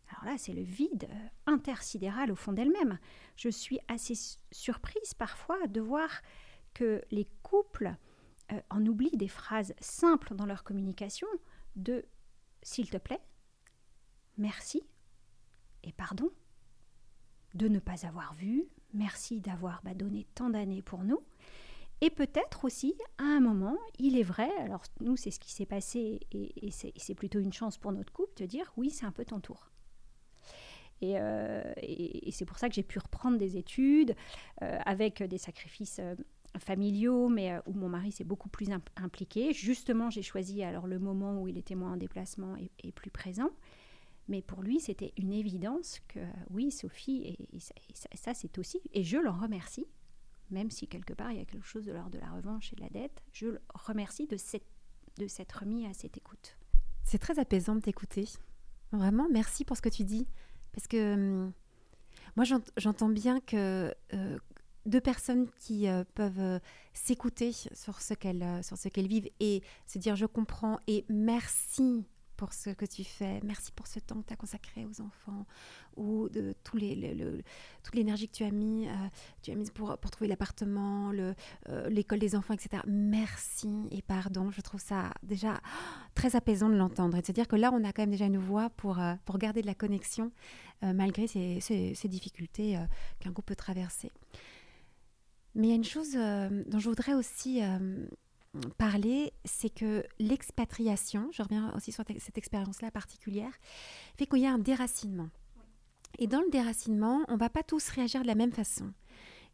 [0.08, 1.08] alors là c'est le vide
[1.46, 2.98] intersidéral au fond d'elle-même.
[3.36, 4.14] Je suis assez
[4.50, 6.08] surprise parfois de voir
[6.74, 7.94] que les couples
[8.52, 11.28] euh, en oublient des phrases simples dans leur communication
[11.76, 12.04] de
[12.62, 13.22] s'il te plaît,
[14.36, 14.82] merci
[15.82, 16.30] et pardon
[17.54, 21.20] de ne pas avoir vu, merci d'avoir bah, donné tant d'années pour nous.
[22.02, 25.64] Et peut-être aussi, à un moment, il est vrai, alors nous c'est ce qui s'est
[25.64, 29.24] passé et, c'est plutôt une chance pour notre couple de dire oui, c'est un peu
[29.24, 29.70] ton tour.
[31.00, 31.62] Et, euh,
[32.30, 34.14] c'est pour ça que j'ai pu reprendre des études
[34.62, 36.14] euh, avec des sacrifices euh,
[36.58, 39.54] familiaux, mais où mon mari s'est beaucoup plus impliqué.
[39.54, 43.50] Justement, j'ai choisi alors le moment où il était moins en déplacement et plus présent.
[44.28, 47.60] Mais pour lui, c'était une évidence que oui, Sophie, et,
[48.14, 49.86] ça, c'est aussi, et je l'en remercie,
[50.50, 52.76] même si quelque part il y a quelque chose de l'ordre de la revanche et
[52.76, 54.66] de la dette, je le remercie de cette,
[55.18, 56.56] de s'être mis à cette écoute.
[57.04, 58.24] C'est très apaisant de t'écouter.
[58.92, 60.26] Vraiment, merci pour ce que tu dis.
[60.72, 61.52] Parce que hum,
[62.36, 62.44] moi,
[62.76, 64.38] j'entends bien que euh,
[64.84, 66.58] deux personnes qui euh, peuvent euh,
[66.92, 72.04] s'écouter sur ce qu'elles sur ce qu'elles vivent et se dire je comprends et merci
[72.36, 73.40] pour ce que tu fais.
[73.42, 75.46] Merci pour ce temps que tu as consacré aux enfants
[75.96, 77.16] ou de les,
[77.82, 78.92] toute l'énergie que tu as mis, euh,
[79.42, 81.34] tu as mise pour, pour trouver l'appartement, le,
[81.68, 82.82] euh, l'école des enfants, etc.
[82.86, 84.50] Merci et pardon.
[84.50, 85.60] Je trouve ça déjà
[86.14, 88.26] très apaisant de l'entendre et de se dire que là, on a quand même déjà
[88.26, 90.30] une voix pour, euh, pour garder de la connexion
[90.82, 92.78] malgré ces, ces, difficultés
[93.18, 94.10] qu'un couple peut traverser.
[95.54, 97.62] Mais il y a une chose dont je voudrais aussi
[98.78, 103.52] parler, c'est que l'expatriation, je reviens aussi sur cette expérience-là particulière,
[104.16, 105.28] fait qu'il y a un déracinement.
[106.18, 108.92] Et dans le déracinement, on ne va pas tous réagir de la même façon.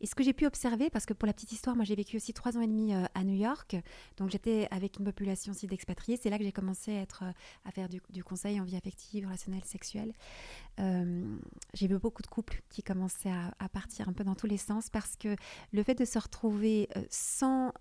[0.03, 2.17] Et ce que j'ai pu observer, parce que pour la petite histoire, moi j'ai vécu
[2.17, 3.77] aussi trois ans et demi euh, à New York,
[4.17, 6.19] donc j'étais avec une population aussi d'expatriés.
[6.21, 7.33] C'est là que j'ai commencé à, euh,
[7.71, 10.13] faire du, conseil en vie affective, relationnelle, sexuelle.
[10.81, 11.23] Euh,
[11.75, 14.91] j'ai vu beaucoup de couples qui commençaient à, partir un peu dans tous les sens
[14.91, 15.37] parce que
[15.73, 17.73] le fait de se retrouver sans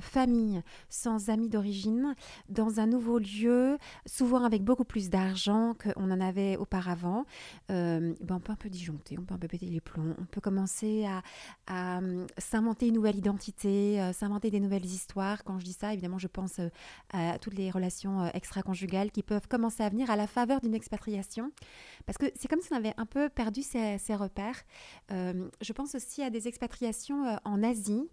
[0.00, 2.14] famille, sans amis d'origine,
[2.48, 7.24] dans un nouveau lieu, souvent avec beaucoup plus d'argent qu'on en avait auparavant,
[7.68, 10.40] ben on peut un peu disjoncter, on peut un peu péter les plombs, on peut
[10.40, 11.22] commencer à
[11.70, 15.44] euh, s'inventer une nouvelle identité, euh, s'inventer des nouvelles histoires.
[15.44, 16.68] Quand je dis ça, évidemment, je pense euh,
[17.12, 21.52] à toutes les relations extra-conjugales qui peuvent commencer à venir à la faveur d'une expatriation.
[22.06, 24.62] Parce que c'est comme si on avait un peu perdu ses, repères.
[25.10, 28.08] je pense aussi à des expatriations en Asie.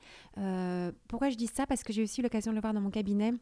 [1.08, 1.66] pourquoi je dis ça?
[1.66, 3.34] Parce que j'ai aussi l'occasion de le voir dans mon cabinet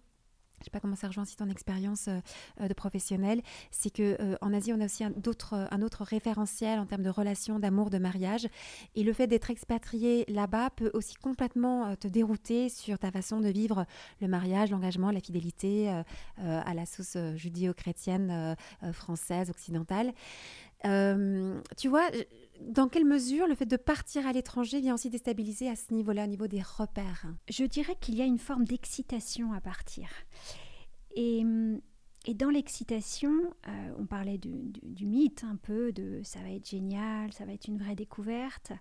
[0.59, 2.19] je sais pas comment ça rejoint aussi ton expérience euh,
[2.61, 5.11] euh, de professionnel, c'est que euh, en Asie on a aussi un,
[5.51, 8.47] un autre référentiel en termes de relations, d'amour, de mariage,
[8.95, 13.49] et le fait d'être expatrié là-bas peut aussi complètement te dérouter sur ta façon de
[13.49, 13.85] vivre
[14.21, 15.89] le mariage, l'engagement, la fidélité
[16.37, 18.55] à la sauce judéo-chrétienne
[18.93, 20.13] française occidentale.
[20.83, 22.09] tu vois,
[22.67, 26.25] dans quelle mesure le fait de partir à l'étranger vient aussi déstabiliser à ce niveau-là,
[26.25, 27.25] au niveau des repères?
[27.49, 30.09] Je dirais qu'il y a une forme d'excitation à partir.
[31.15, 31.43] Et,
[32.35, 33.31] dans l'excitation,
[33.67, 37.67] euh, on parlait du, mythe un peu, de ça va être génial, ça va être
[37.67, 38.71] une vraie découverte,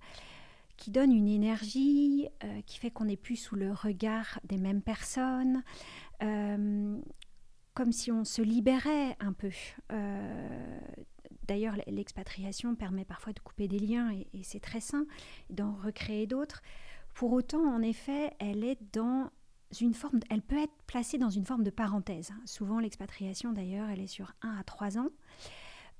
[0.76, 4.82] qui donne une énergie, euh, qui fait qu'on n'est plus sous le regard des mêmes
[4.82, 5.62] personnes,
[6.22, 6.98] euh,
[7.74, 9.50] comme si on se libérait un peu
[11.44, 15.06] D'ailleurs, l'expatriation permet parfois de couper des liens et, c'est très sain,
[15.50, 16.62] d'en recréer d'autres.
[17.14, 19.30] Pour autant, en effet, elle est dans
[19.80, 22.32] une forme, elle peut être placée dans une forme de parenthèse.
[22.44, 25.08] Souvent, l'expatriation, d'ailleurs, elle est sur 1 à 3 ans.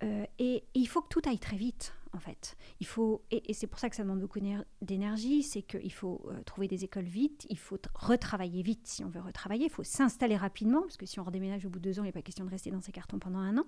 [0.02, 2.56] Euh, et, il faut que tout aille très vite, en fait.
[2.80, 4.40] Il faut, et, c'est pour ça que ça demande beaucoup
[4.80, 9.08] d'énergie, c'est qu'il faut euh, trouver des écoles vite, il faut retravailler vite si on
[9.08, 12.00] veut retravailler, il faut s'installer rapidement, parce que si on redéménage au bout de deux
[12.00, 13.66] ans, il n'est pas question de rester dans ses cartons pendant un an.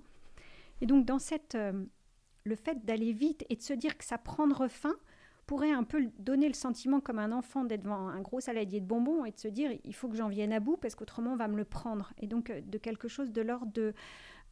[0.80, 1.84] Et donc, dans cette, euh,
[2.44, 4.94] le fait d'aller vite et de se dire que ça prendre fin
[5.46, 8.86] pourrait un peu donner le sentiment comme un enfant d'être devant un gros saladier de
[8.86, 11.36] bonbons et de se dire il faut que j'en vienne à bout parce qu'autrement on
[11.36, 12.12] va me le prendre.
[12.18, 13.94] Et donc, euh, de quelque chose de l'ordre de,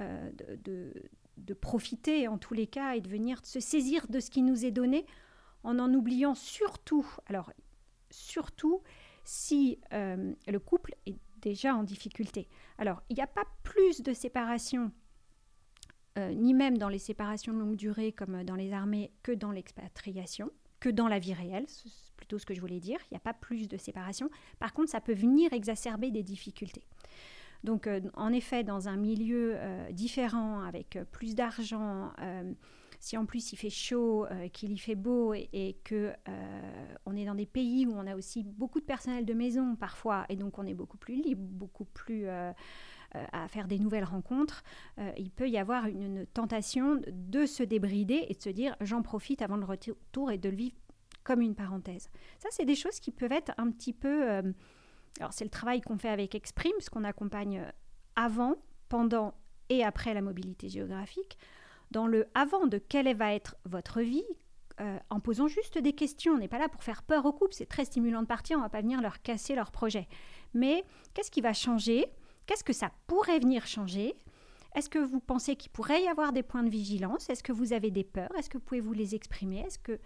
[0.00, 0.30] euh,
[0.64, 0.92] de,
[1.38, 4.64] de, profiter en tous les cas et de venir se saisir de ce qui nous
[4.64, 5.06] est donné
[5.64, 7.52] en en oubliant surtout, alors
[8.10, 8.82] surtout
[9.24, 12.48] si le couple est déjà en difficulté.
[12.78, 14.90] Alors, il n'y a pas plus de séparation
[16.18, 19.32] euh, ni même dans les séparations de longue durée comme euh, dans les armées que
[19.32, 22.98] dans l'expatriation, que dans la vie réelle, c'est plutôt ce que je voulais dire.
[23.10, 24.28] Il n'y a pas plus de séparation.
[24.58, 26.84] Par contre, ça peut venir exacerber des difficultés.
[27.64, 29.56] Donc, euh, en effet, dans un milieu
[29.92, 32.12] différent, avec plus d'argent,
[32.98, 36.12] si en plus il fait chaud, qu'il y fait beau et, et que
[37.06, 40.26] on est dans des pays où on a aussi beaucoup de personnel de maison parfois,
[40.28, 42.26] et donc on est beaucoup plus libre, beaucoup plus
[43.32, 44.62] à faire des nouvelles rencontres,
[44.98, 49.02] euh, il peut y avoir une, tentation de se débrider et de se dire j'en
[49.02, 50.76] profite avant le retour et de le vivre
[51.24, 52.08] comme une parenthèse.
[52.38, 54.30] Ça, c'est des choses qui peuvent être un petit peu...
[54.30, 54.52] Euh,
[55.20, 57.64] alors, c'est le travail qu'on fait avec Exprime, ce qu'on accompagne
[58.16, 58.56] avant,
[58.88, 59.34] pendant
[59.68, 61.36] et après la mobilité géographique.
[61.90, 64.24] Dans le avant de quelle va être votre vie,
[65.10, 66.32] en posant juste des questions.
[66.32, 68.60] On n'est pas là pour faire peur aux couples, c'est très stimulant de partir, on
[68.60, 70.08] ne va pas venir leur casser leur projet.
[70.54, 70.82] Mais
[71.14, 72.06] qu'est-ce qui va changer
[72.46, 74.14] Qu'est-ce que ça pourrait venir changer?
[74.74, 77.28] Est-ce que vous pensez qu'il pourrait y avoir des points de vigilance?
[77.28, 78.34] Est-ce que vous avez des peurs?
[78.36, 79.60] Est-ce que vous pouvez vous les exprimer?
[79.60, 79.98] Est-ce que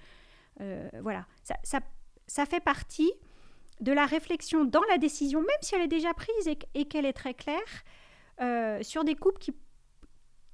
[0.60, 1.26] euh, voilà,
[1.62, 3.12] ça, fait partie
[3.80, 7.12] de la réflexion dans la décision, même si elle est déjà prise et, qu'elle est
[7.12, 7.60] très claire,
[8.40, 9.54] euh, sur des couples qui,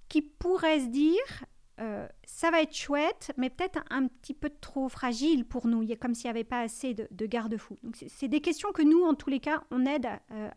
[0.09, 1.45] qui pourraient se dire
[1.81, 6.15] euh, ça va être chouette, mais peut-être un, petit peu trop fragile pour nous, comme
[6.15, 7.79] s'il n'y avait pas assez de, garde-fous.
[7.83, 10.07] Donc c'est des questions que nous, en tous les cas, on aide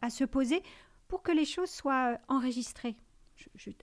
[0.02, 0.62] à se poser
[1.08, 2.96] pour que les choses soient enregistrées.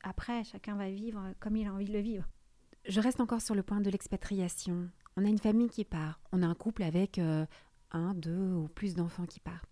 [0.03, 2.29] après, chacun va vivre comme il a envie de le vivre.
[2.87, 4.89] Je reste encore sur le point de l'expatriation.
[5.17, 6.21] On a une famille qui part.
[6.33, 7.47] On a un couple avec euh,
[7.93, 9.65] un, deux ou plus d'enfants qui part.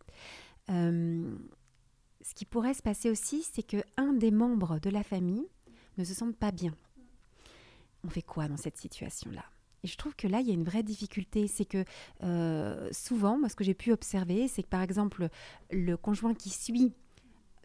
[0.71, 1.35] Euh,
[2.21, 5.49] ce qui pourrait se passer aussi, c'est que un des membres de la famille
[5.99, 6.73] ne se sente pas bien.
[8.05, 9.45] On fait quoi dans cette situation-là?
[9.83, 11.49] Et je trouve que là, il y a une vraie difficulté.
[11.49, 11.85] C'est que
[12.23, 15.29] euh, souvent, moi, ce que j'ai pu observer, c'est que par exemple,
[15.71, 16.95] le conjoint qui suit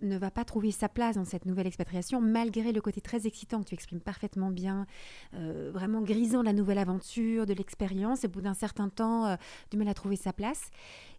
[0.02, 3.62] ne va pas trouver sa place dans cette nouvelle expatriation, malgré le côté très excitant
[3.62, 4.86] que tu exprimes parfaitement bien,
[5.34, 9.36] euh, vraiment grisant la nouvelle aventure, de l'expérience, et au bout d'un certain temps, euh,
[9.72, 10.70] du mal à trouver sa place.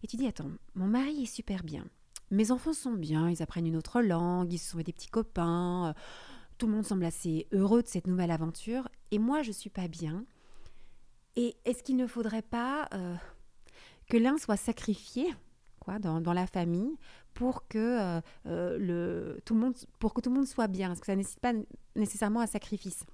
[0.03, 1.85] Et tu dis, attends, mon mari est super bien,
[2.31, 5.89] mes enfants sont bien, ils apprennent une autre langue, ils se sont des petits copains,
[5.89, 5.93] euh,
[6.57, 9.87] tout le monde semble assez heureux de cette nouvelle aventure, et moi, je suis pas
[9.87, 10.25] bien.
[11.35, 12.89] Et est-ce qu'il ne faudrait pas
[14.09, 15.27] que l'un soit sacrifié
[15.99, 16.95] dans, la famille
[17.33, 20.87] pour que, euh, euh, le, tout le monde, pour que tout le monde soit bien,
[20.87, 21.53] parce que ça ne nécessite pas
[21.95, 23.05] nécessairement un sacrifice.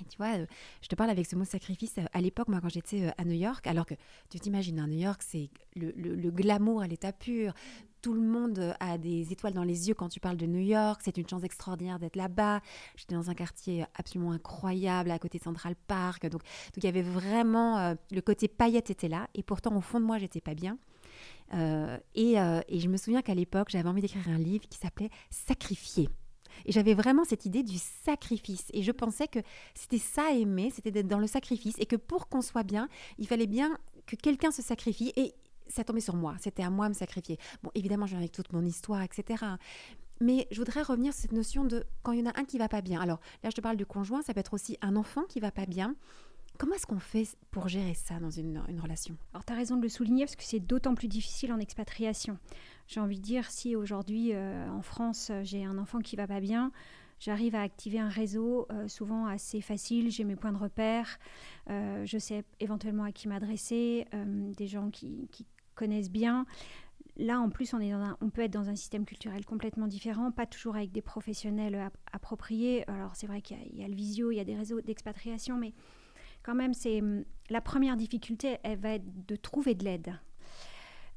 [0.00, 0.46] Et tu vois, euh,
[0.80, 1.96] je te parle avec ce mot sacrifice.
[2.12, 3.94] À l'époque, moi, quand j'étais à New York, alors que
[4.30, 7.52] tu t'imagines, à New York, c'est le, glamour à l'état pur.
[8.00, 11.00] Tout le monde a des étoiles dans les yeux quand tu parles de New York.
[11.04, 12.60] C'est une chance extraordinaire d'être là-bas.
[12.94, 16.22] J'étais dans un quartier absolument incroyable, à côté de Central Park.
[16.22, 19.28] Donc, donc il y avait vraiment le côté paillette était là.
[19.34, 20.78] Et pourtant, au fond de moi, j'étais pas bien.
[21.54, 25.10] Euh, euh, et, je me souviens qu'à l'époque, j'avais envie d'écrire un livre qui s'appelait
[25.30, 26.08] Sacrifier.
[26.66, 28.66] Et j'avais vraiment cette idée du sacrifice.
[28.72, 29.38] Et je pensais que
[29.74, 31.76] c'était ça aimer, c'était d'être dans le sacrifice.
[31.78, 35.12] Et que pour qu'on soit bien, il fallait bien que quelqu'un se sacrifie.
[35.16, 35.34] Et
[35.68, 36.34] ça tombait sur moi.
[36.40, 37.38] C'était à moi de me sacrifier.
[37.62, 39.44] Bon, évidemment, je viens avec toute mon histoire, etc.
[40.20, 42.58] Mais je voudrais revenir sur cette notion de quand il y en a un qui
[42.58, 43.00] va pas bien.
[43.00, 45.52] Alors là, je te parle du conjoint, ça peut être aussi un enfant qui va
[45.52, 45.94] pas bien.
[46.58, 49.16] Comment est-ce qu'on fait pour gérer ça dans une, relation?
[49.32, 52.36] Alors, tu as raison de le souligner parce que c'est d'autant plus difficile en expatriation.
[52.88, 56.40] J'ai envie de dire, si aujourd'hui euh, en France, j'ai un enfant qui va pas
[56.40, 56.72] bien,
[57.20, 60.10] j'arrive à activer un réseau euh, souvent assez facile.
[60.10, 61.20] J'ai mes points de repère,
[61.70, 65.28] euh, je sais éventuellement à qui m'adresser, des gens qui,
[65.76, 66.44] connaissent bien.
[67.16, 70.32] Là, en plus, on, est dans on peut être dans un système culturel complètement différent,
[70.32, 72.82] pas toujours avec des professionnels appropriés.
[72.90, 75.72] Alors, c'est vrai qu'il y, a le visio, il y a des réseaux d'expatriation, mais
[76.48, 80.18] quand même, c'est hum, la première difficulté, elle va être de trouver de l'aide.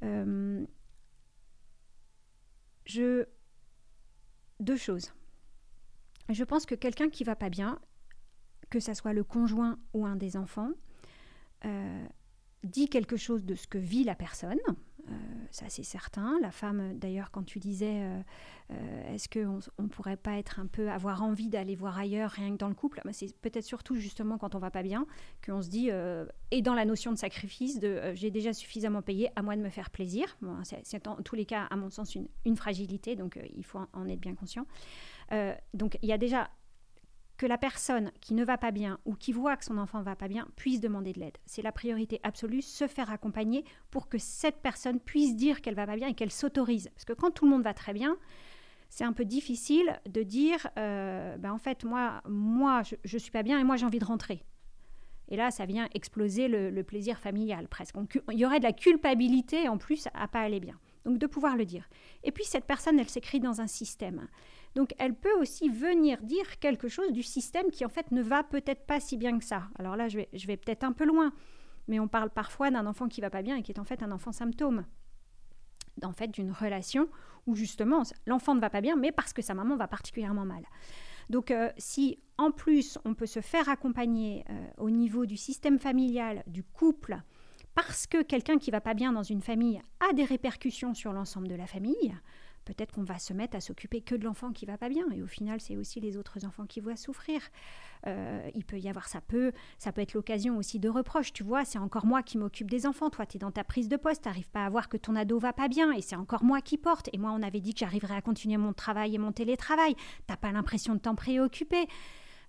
[0.03, 0.65] Euh,
[2.83, 3.25] je
[4.59, 5.13] deux choses.
[6.27, 7.79] Je pense que quelqu'un qui va pas bien,
[8.69, 10.71] que ça soit le conjoint ou un des enfants,
[11.63, 12.05] euh,
[12.65, 14.59] dit quelque chose de ce que vit la personne,
[15.09, 15.13] euh,
[15.51, 16.39] ça c'est certain.
[16.41, 18.21] La femme, d'ailleurs, quand tu disais euh,
[18.71, 22.51] euh, est-ce qu'on ne pourrait pas être un peu avoir envie d'aller voir ailleurs rien
[22.51, 25.05] que dans le couple, bah, c'est peut-être surtout justement quand on va pas bien
[25.45, 25.89] qu'on se dit
[26.51, 29.69] et dans la notion de sacrifice de j'ai déjà suffisamment payé, à moi de me
[29.69, 30.37] faire plaisir.
[30.83, 34.07] c'est en tous les cas, à mon sens, une, une fragilité, donc il faut en
[34.07, 34.65] être bien conscient.
[35.73, 36.49] donc il y a déjà
[37.41, 40.03] que la personne qui ne va pas bien ou qui voit que son enfant ne
[40.03, 41.39] va pas bien puisse demander de l'aide.
[41.47, 45.87] C'est la priorité absolue, se faire accompagner pour que cette personne puisse dire qu'elle va
[45.87, 46.89] pas bien et qu'elle s'autorise.
[46.89, 48.15] Parce que quand tout le monde va très bien,
[48.89, 53.31] c'est un peu difficile de dire, euh, ben en fait, moi, moi je ne suis
[53.31, 54.43] pas bien et moi j'ai envie de rentrer.
[55.29, 57.95] Et là, ça vient exploser le, plaisir familial presque.
[58.31, 60.77] il y aurait de la culpabilité en plus à pas aller bien.
[61.05, 61.89] Donc de pouvoir le dire.
[62.23, 64.27] Et puis cette personne, elle s'écrit dans un système.
[64.75, 68.43] Donc elle peut aussi venir dire quelque chose du système qui en fait ne va
[68.43, 69.63] peut-être pas si bien que ça.
[69.77, 71.33] Alors là, je vais, peut-être un peu loin,
[71.87, 74.01] mais on parle parfois d'un enfant qui va pas bien et qui est en fait
[74.03, 74.85] un enfant symptôme.
[76.03, 77.09] En fait, d'une relation
[77.47, 80.63] où justement l'enfant ne va pas bien, mais parce que sa maman va particulièrement mal.
[81.29, 85.79] Donc euh, si en plus on peut se faire accompagner euh, au niveau du système
[85.79, 87.21] familial, du couple,
[87.73, 91.47] parce que quelqu'un qui va pas bien dans une famille a des répercussions sur l'ensemble
[91.47, 92.13] de la famille,
[92.65, 95.05] peut-être qu'on va se mettre à s'occuper que de l'enfant qui va pas bien.
[95.11, 97.41] Et au final c'est aussi les autres enfants qui voient souffrir.
[98.07, 101.33] Euh, il peut y avoir ça peut ça peut être l'occasion aussi de reproches.
[101.33, 103.09] Tu vois c'est encore moi qui m'occupe des enfants.
[103.09, 104.23] Toi tu es dans ta prise de poste.
[104.23, 105.91] T'arrives pas à voir que ton ado va pas bien.
[105.91, 107.09] Et c'est encore moi qui porte.
[107.13, 109.95] Et moi on avait dit que j'arriverais à continuer mon travail et mon télétravail.
[110.27, 111.87] T'as pas l'impression de t'en préoccuper.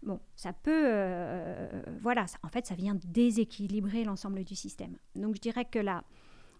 [0.02, 4.96] Bon, ça peut, euh, voilà, en fait, ça vient déséquilibrer l'ensemble du système.
[5.14, 6.02] Donc, je dirais que la,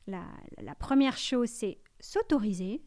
[0.07, 2.83] la première chose, c'est s'autoriser,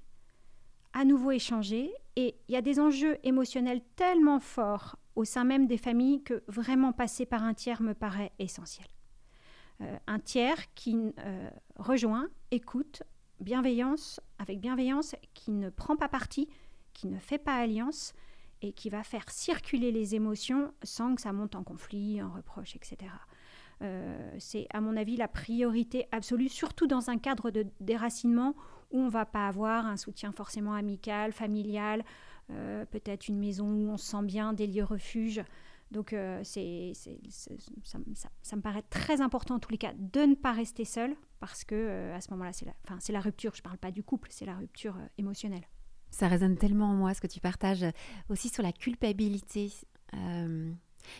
[0.95, 1.93] à nouveau échanger.
[2.15, 6.43] Et il y a des enjeux émotionnels tellement forts au sein même des familles que
[6.47, 8.87] vraiment passer par un tiers me paraît essentiel.
[9.81, 13.03] Euh, un tiers qui euh, rejoint, écoute,
[13.41, 16.47] bienveillance, avec bienveillance, qui ne prend pas parti,
[16.93, 18.13] qui ne fait pas alliance
[18.61, 22.75] et qui va faire circuler les émotions sans que ça monte en conflit, en reproche,
[22.77, 23.11] etc.
[24.39, 28.55] c'est à mon avis la priorité absolue, surtout dans un cadre de déracinement
[28.95, 32.03] où on va pas avoir un soutien forcément amical, familial,
[32.47, 35.43] peut-être une maison où on se sent bien, des lieux refuges.
[35.91, 36.93] Donc euh, c'est,
[37.83, 37.97] ça,
[38.55, 41.75] me paraît très important en tous les cas de ne pas rester seul parce que
[41.75, 43.53] euh, à ce moment-là, c'est la, c'est la rupture.
[43.53, 45.67] Je ne parle pas du couple, c'est la rupture euh, émotionnelle.
[46.09, 47.85] Ça résonne tellement en moi ce que tu partages
[48.29, 49.71] aussi sur la culpabilité.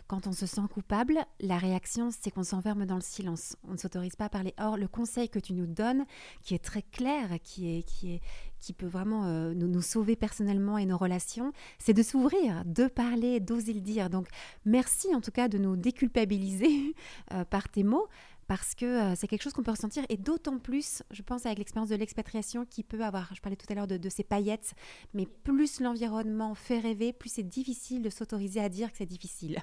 [0.07, 3.55] Quand on se sent coupable, la réaction, c'est qu'on s'enferme dans le silence.
[3.67, 4.53] On ne s'autorise pas à parler.
[4.59, 6.05] Or, le conseil que tu nous donnes,
[6.41, 8.21] qui est très clair, qui, est, qui, est,
[8.59, 12.87] qui peut vraiment euh, nous, nous, sauver personnellement et nos relations, c'est de s'ouvrir, de
[12.87, 14.09] parler, d'oser le dire.
[14.09, 14.27] Donc,
[14.65, 16.95] merci en tout cas de nous déculpabiliser
[17.33, 18.07] euh, par tes mots
[18.47, 21.57] parce que euh, c'est quelque chose qu'on peut ressentir et d'autant plus, je pense, avec
[21.57, 24.73] l'expérience de l'expatriation qui peut avoir, je parlais tout à l'heure de, ces paillettes,
[25.13, 29.59] mais plus l'environnement fait rêver, plus c'est difficile de s'autoriser à dire que c'est difficile.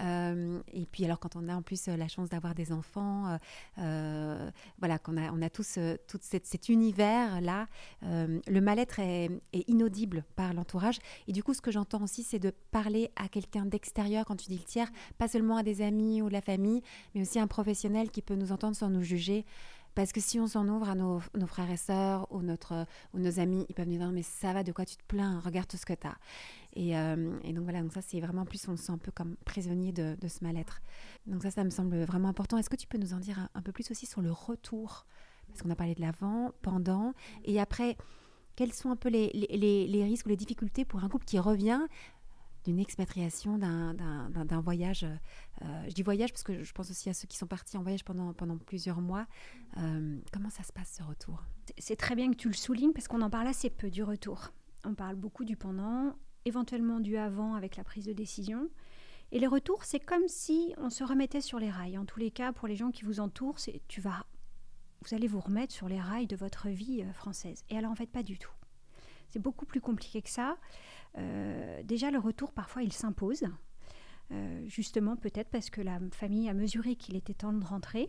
[0.00, 3.38] Euh, et puis alors quand on a en plus euh, la chance d'avoir des enfants,
[3.76, 7.66] voilà, qu'on a, on a tous tout cet univers-là,
[8.02, 10.98] le mal-être est, est, inaudible par l'entourage.
[11.28, 14.48] Et du coup, ce que j'entends aussi, c'est de parler à quelqu'un d'extérieur quand tu
[14.48, 16.82] dis le tiers, pas seulement à des amis ou la famille,
[17.14, 19.44] mais aussi à un professionnel qui peut nous entendre sans nous juger.
[19.94, 23.40] Parce que si on s'en ouvre à nos, frères et sœurs ou, notre, ou nos
[23.40, 25.40] amis, ils peuvent nous dire Mais ça va, de quoi tu te plains?
[25.40, 26.16] Regarde tout ce que tu as.
[26.76, 29.36] Euh, et, donc voilà, donc ça c'est vraiment plus, on se sent un peu comme
[29.44, 30.80] prisonnier de, ce mal-être.
[31.26, 32.56] Donc ça, ça me semble vraiment important.
[32.56, 35.06] Est-ce que tu peux nous en dire un, peu plus aussi sur le retour?
[35.48, 37.12] Parce qu'on a parlé de l'avant, pendant,
[37.44, 37.96] et après,
[38.54, 41.80] quels sont un peu les, risques ou les difficultés pour un couple qui revient?
[42.64, 45.04] D'une expatriation, d'un voyage.
[45.04, 47.82] Euh, je dis voyage parce que je pense aussi à ceux qui sont partis en
[47.82, 49.26] voyage pendant, pendant plusieurs mois.
[49.78, 51.44] Euh, comment ça se passe ce retour?
[51.78, 54.52] C'est très bien que tu le soulignes parce qu'on en parle assez peu du retour.
[54.84, 58.68] On parle beaucoup du pendant, éventuellement du avant avec la prise de décision.
[59.32, 61.98] Et les retours, c'est comme si on se remettait sur les rails.
[61.98, 64.26] En tous les cas, pour les gens qui vous entourent, tu vas,
[65.02, 67.64] vous allez vous remettre sur les rails de votre vie euh, française.
[67.68, 68.50] Et alors en fait, pas du tout.
[69.30, 70.56] C'est beaucoup plus compliqué que ça.
[71.18, 73.44] Euh, déjà, le retour, parfois, il s'impose.
[74.32, 78.08] Euh, justement, peut-être parce que la famille a mesuré qu'il était temps de rentrer.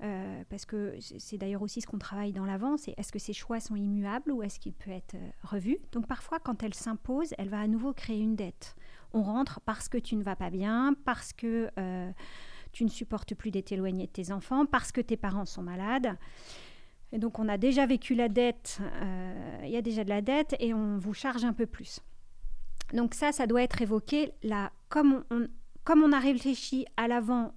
[0.00, 3.32] Euh, parce que c'est d'ailleurs aussi ce qu'on travaille dans l'avant, c'est est-ce que ces
[3.32, 5.78] choix sont immuables ou est-ce qu'il peut être revu?
[5.90, 8.76] Donc parfois, quand elle s'impose, elle va à nouveau créer une dette.
[9.12, 11.68] On rentre parce que tu ne vas pas bien, parce que
[12.70, 16.16] tu ne supportes plus d'être éloigné de tes enfants, parce que tes parents sont malades.
[17.12, 18.80] Et donc on a déjà vécu la dette,
[19.62, 22.00] il y a déjà de la dette et on vous charge un peu plus.
[22.92, 25.48] Donc ça, ça doit être évoqué là, comme on,
[25.84, 27.54] comme on a réfléchi à l'avant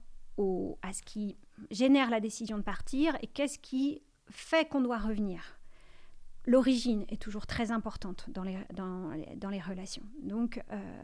[0.82, 1.38] à ce qui
[1.70, 5.60] génère la décision de partir et qu'est-ce qui fait qu'on doit revenir.
[6.47, 10.04] L'origine est toujours très importante dans les, dans, dans les relations.
[10.24, 11.04] Donc, euh,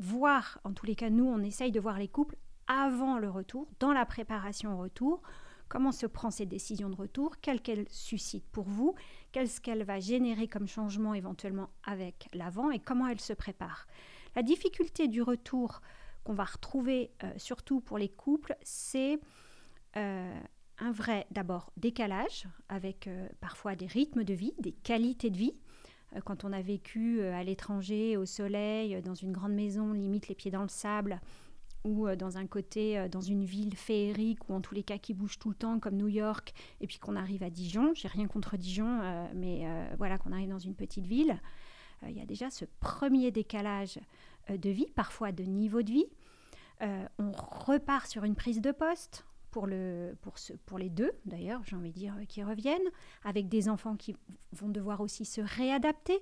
[0.00, 2.36] voir, en tous les cas, nous, on essaye de voir les couples
[2.66, 5.22] avant le retour, dans la préparation au retour,
[5.72, 8.94] comment se prend cette décision de retour, quelle qu'elle suscite pour vous,
[9.32, 12.70] qu'est-ce qu'elle va générer comme changement éventuellement avec l'avant?
[12.70, 13.86] Et comment elle se prépare?
[14.36, 15.80] La difficulté du retour
[16.24, 19.18] qu'on va retrouver euh, surtout pour les couples, c'est
[19.96, 20.40] euh,
[20.76, 25.54] un vrai d'abord décalage avec euh, parfois des rythmes de vie, des qualités de vie.
[26.26, 30.50] Quand on a vécu à l'étranger, au soleil, dans une grande maison, limite les pieds
[30.50, 31.22] dans le sable,
[31.84, 34.98] ou euh, dans un côté, euh, dans une ville féerique, ou en tous les cas
[34.98, 37.92] qui bouge tout le temps, comme New York, et puis qu'on arrive à Dijon.
[37.94, 39.66] J'ai rien contre Dijon, euh, mais
[39.98, 41.40] voilà, qu'on arrive dans une petite ville.
[42.06, 44.00] Il y a déjà ce premier décalage
[44.48, 46.06] de vie, parfois de niveau de vie.
[47.18, 51.60] on repart sur une prise de poste, pour, le, pour, ce, pour les deux, d'ailleurs,
[51.64, 52.80] j'ai envie de dire, qui reviennent,
[53.22, 54.16] avec des enfants qui
[54.52, 56.20] vont devoir aussi se réadapter.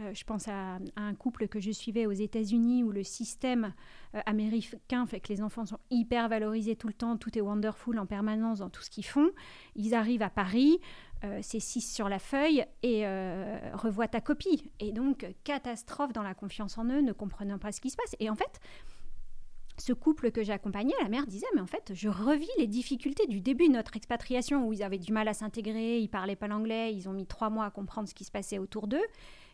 [0.00, 3.74] Euh, je pense à, un couple que je suivais aux États-Unis où le système
[4.14, 7.98] euh, américain fait que les enfants sont hyper valorisés tout le temps, tout est wonderful
[7.98, 9.30] en permanence dans tout ce qu'ils font.
[9.76, 10.80] Ils arrivent à Paris,
[11.24, 13.04] euh, c'est 6 sur la feuille et
[13.74, 14.70] revoient ta copie.
[14.80, 18.16] Et donc, catastrophe dans la confiance en eux, ne comprenant pas ce qui se passe.
[18.20, 18.60] Et en fait,
[19.80, 23.40] ce couple que j'accompagnais, la mère disait, mais en fait, je revis les difficultés du
[23.40, 26.94] début de notre expatriation où ils avaient du mal à s'intégrer, ils parlaient pas l'anglais,
[26.94, 29.04] ils ont mis trois mois à comprendre ce qui se passait autour d'eux.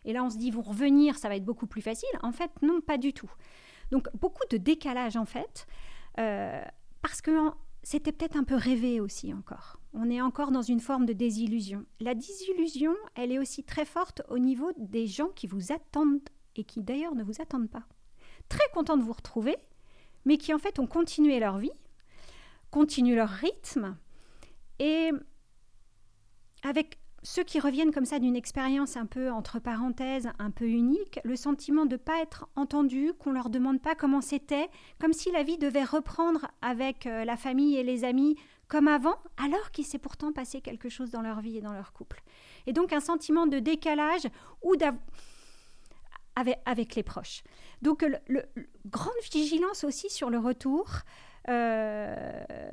[0.07, 2.09] Et là, on se dit, vont revenir, ça va être beaucoup plus facile.
[2.23, 3.29] En fait, non, pas du tout.
[3.91, 5.67] Donc, beaucoup de décalage, en fait,
[6.17, 6.63] euh,
[7.01, 7.51] parce que
[7.83, 9.81] c'était peut-être un peu rêvé aussi encore.
[9.93, 11.85] On est encore dans une forme de désillusion.
[11.99, 16.63] La désillusion, elle est aussi très forte au niveau des gens qui vous attendent et
[16.63, 17.83] qui d'ailleurs ne vous attendent pas.
[18.47, 19.57] Très contents de vous retrouver,
[20.23, 21.71] mais qui en fait ont continué leur vie,
[22.71, 23.97] continuent leur rythme,
[24.79, 25.11] et
[26.63, 26.97] avec
[27.27, 31.35] ceux qui reviennent comme ça d'une expérience un peu entre parenthèses, un peu unique, le
[31.35, 35.43] sentiment de ne pas être entendu, qu'on leur demande pas comment c'était, comme si la
[35.43, 38.37] vie devait reprendre avec euh, la famille et les amis
[38.69, 41.91] comme avant, alors qu'il s'est pourtant passé quelque chose dans leur vie et dans leur
[41.91, 42.23] couple.
[42.65, 44.27] Et donc un sentiment de décalage
[44.63, 44.75] ou
[46.65, 47.43] avec, les proches.
[47.81, 48.05] Donc
[48.85, 50.87] grande vigilance aussi sur le retour.
[51.49, 52.71] Euh,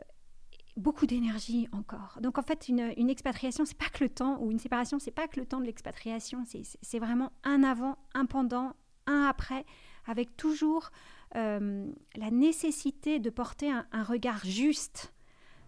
[0.76, 2.18] beaucoup d'énergie encore.
[2.20, 5.10] Donc en fait, une, une expatriation, c'est pas que le temps, ou une séparation, c'est
[5.10, 6.44] pas que le temps de l'expatriation,
[6.82, 8.74] c'est vraiment un avant, un pendant,
[9.06, 9.64] un après,
[10.06, 10.90] avec toujours
[11.36, 15.12] euh, la nécessité de porter un, regard juste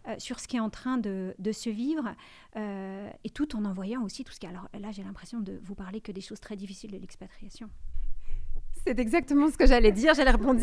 [0.06, 2.14] euh, sur ce qui est en train de, se vivre,
[2.56, 4.46] euh, et tout en envoyant aussi tout ce qui...
[4.46, 7.70] Alors là, j'ai l'impression de vous parler que des choses très difficiles de l'expatriation.
[8.86, 10.60] C'est exactement ce que j'allais dire, j'allais répondre.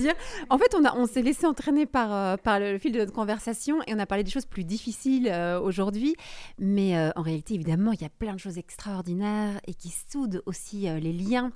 [0.49, 3.81] En fait, on, on s'est laissé entraîner par, euh, par le, fil de notre conversation
[3.85, 6.15] et on a parlé des choses plus difficiles euh, aujourd'hui.
[6.57, 10.41] Mais euh, en réalité, évidemment, il y a plein de choses extraordinaires et qui soudent
[10.45, 11.51] aussi les liens.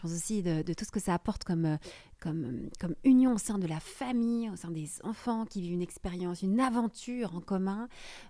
[0.00, 1.76] Je pense aussi de, tout ce que ça apporte comme,
[2.20, 5.82] comme, comme union au sein de la famille, au sein des enfants qui vivent une
[5.82, 7.86] expérience, une aventure en commun.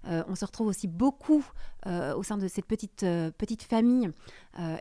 [0.09, 1.47] Euh, on se retrouve aussi beaucoup
[1.87, 4.11] euh, au sein de cette petite, euh, petite famille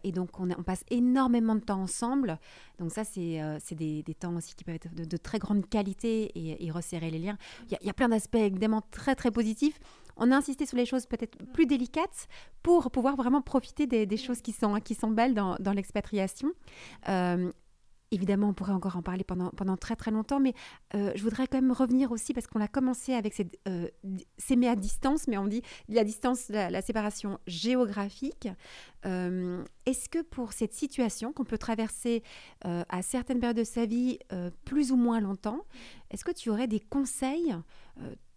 [0.04, 2.40] et donc on, passe énormément de temps ensemble.
[2.80, 3.40] Donc ça, c'est
[3.76, 6.32] des, des, temps aussi qui peuvent être de, très grande qualité
[6.66, 7.38] et, resserrer les liens.
[7.70, 9.80] Il y y a plein d'aspects évidemment très très positifs.
[10.20, 12.28] On a insisté sur les choses peut-être plus délicates
[12.62, 16.50] pour pouvoir vraiment profiter des, choses qui sont, qui sont belles dans, l'expatriation.
[18.12, 20.54] Évidemment, on pourrait encore en parler pendant, pendant très très longtemps, mais
[20.96, 23.88] euh, je voudrais quand même revenir aussi parce qu'on a commencé avec euh,
[24.38, 28.48] s'aimer à distance, mais on dit la distance, la, séparation géographique.
[29.06, 32.24] Euh, est-ce que pour cette situation qu'on peut traverser
[32.64, 34.20] à certaines périodes de sa vie
[34.66, 35.66] plus ou moins longtemps,
[36.10, 37.56] est-ce que tu aurais des conseils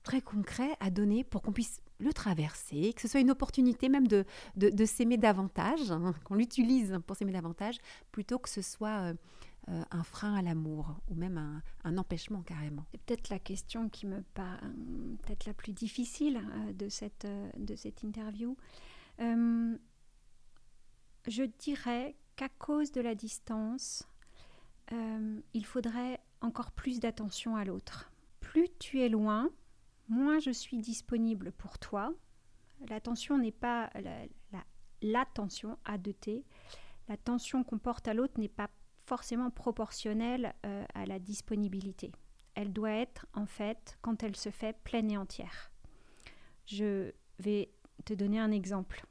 [0.03, 4.09] très concrets à donner pour qu'on puisse le traverser, que ce soit une opportunité même
[4.09, 4.25] de,
[4.57, 7.77] de, s'aimer davantage, hein, qu'on l'utilise pour s'aimer davantage,
[8.11, 9.15] plutôt que ce soit
[9.69, 14.07] euh, un frein à l'amour ou même un, empêchement carrément C'est peut-être la question qui
[14.07, 14.59] me paraît
[15.23, 18.57] peut-être la plus difficile euh, de, cette, euh, de cette interview.
[19.21, 19.79] je
[21.61, 24.09] dirais qu'à cause de la distance,
[25.55, 28.11] il faudrait encore plus d'attention à l'autre.
[28.41, 29.49] Plus tu es loin,
[30.09, 32.13] moins je suis disponible pour toi.
[32.89, 33.91] L'attention n'est pas
[35.03, 36.45] l'attention la, la, à 2T.
[37.09, 38.71] L'attention qu'on porte à l'autre n'est pas
[39.05, 42.13] forcément proportionnelle euh, à la disponibilité.
[42.55, 45.73] Elle doit être, en fait, quand elle se fait pleine et entière.
[46.67, 47.71] Je vais
[48.05, 49.05] te donner un exemple.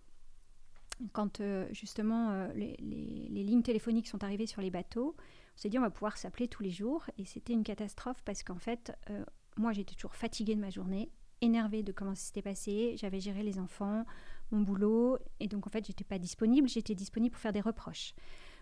[1.13, 5.69] Quand euh, justement euh, les, les, lignes téléphoniques sont arrivées sur les bateaux, on s'est
[5.69, 8.93] dit on va pouvoir s'appeler tous les jours et c'était une catastrophe parce qu'en fait,
[9.61, 11.09] moi j'étais toujours fatiguée de ma journée,
[11.39, 14.05] énervée de comment ça s'était passé, j'avais géré les enfants,
[14.51, 18.13] mon boulot et donc en fait j'étais pas disponible, j'étais disponible pour faire des reproches.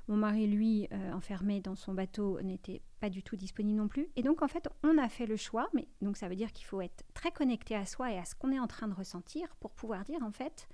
[0.09, 4.09] Mon mari, lui, euh, enfermé dans son bateau, n'était pas du tout disponible non plus.
[4.15, 6.65] Et donc, en fait, on a fait le choix, mais donc ça veut dire qu'il
[6.65, 9.55] faut être très connecté à soi et à ce qu'on est en train de ressentir
[9.59, 10.67] pour pouvoir dire, en fait,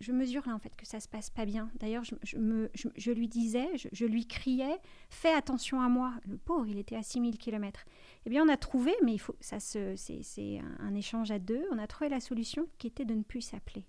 [0.00, 1.70] je, mesure là, en fait, que ça se passe pas bien.
[1.78, 6.14] D'ailleurs, je, lui disais, je, lui criais, fais attention à moi.
[6.26, 7.84] Le pauvre, il était à 6000 km.
[8.26, 11.64] Eh bien, on a trouvé, mais il faut, ça se, c'est, un, échange à deux,
[11.72, 13.84] on a trouvé la solution qui était de ne plus s'appeler.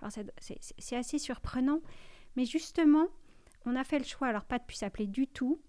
[0.00, 1.80] Alors, c'est assez surprenant,
[2.36, 3.06] mais justement,
[3.64, 5.60] on a fait le choix, alors pas de plus s'appeler du tout,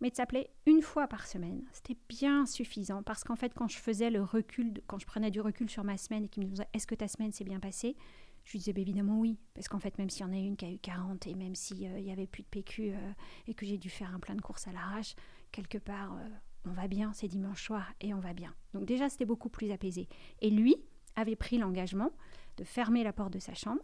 [0.00, 1.62] mais de s'appeler une fois par semaine.
[1.72, 5.40] C'était bien suffisant parce qu'en fait, quand je faisais le recul, quand je prenais du
[5.40, 7.96] recul sur ma semaine et qu'il me disait Est-ce que ta semaine s'est bien passée?
[8.44, 9.38] Je lui disais bah, Évidemment oui.
[9.54, 11.54] Parce qu'en fait, même s'il y en a une qui a eu 40 et même
[11.54, 13.12] s'il n'y avait plus de PQ euh,
[13.46, 15.14] et que j'ai dû faire un plein de courses à l'arrache,
[15.50, 16.28] quelque part, euh,
[16.66, 18.54] on va bien, c'est dimanche soir et on va bien.
[18.72, 20.08] Donc, déjà, c'était beaucoup plus apaisé.
[20.40, 20.76] Et lui
[21.16, 22.12] avait pris l'engagement
[22.56, 23.82] de fermer la porte de sa chambre,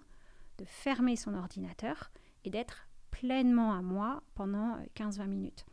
[0.59, 2.11] de fermer son ordinateur
[2.45, 5.67] et d'être pleinement à moi pendant 15-20 euh, minutes.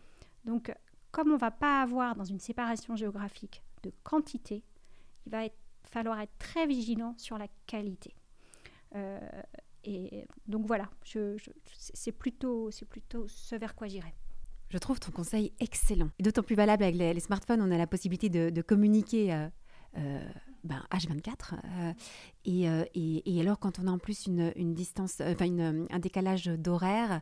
[0.46, 0.74] Donc,
[1.12, 4.64] comme on ne va pas avoir dans une séparation géographique de quantité,
[5.26, 5.44] il va
[5.84, 8.17] falloir être très vigilant sur la qualité.
[8.96, 9.20] Euh,
[9.84, 11.38] et donc voilà, je,
[11.94, 14.14] c'est plutôt, ce vers quoi j'irai.
[14.70, 16.10] Je trouve ton conseil excellent.
[16.20, 19.34] Et d'autant plus valable avec les, smartphones, on a la possibilité de, communiquer
[19.98, 20.20] euh,
[20.64, 21.54] ben, H24.
[21.54, 21.94] Euh,
[22.48, 25.34] euh, et, alors, quand on a en plus une, distance, euh,
[25.90, 27.22] un décalage d'horaire,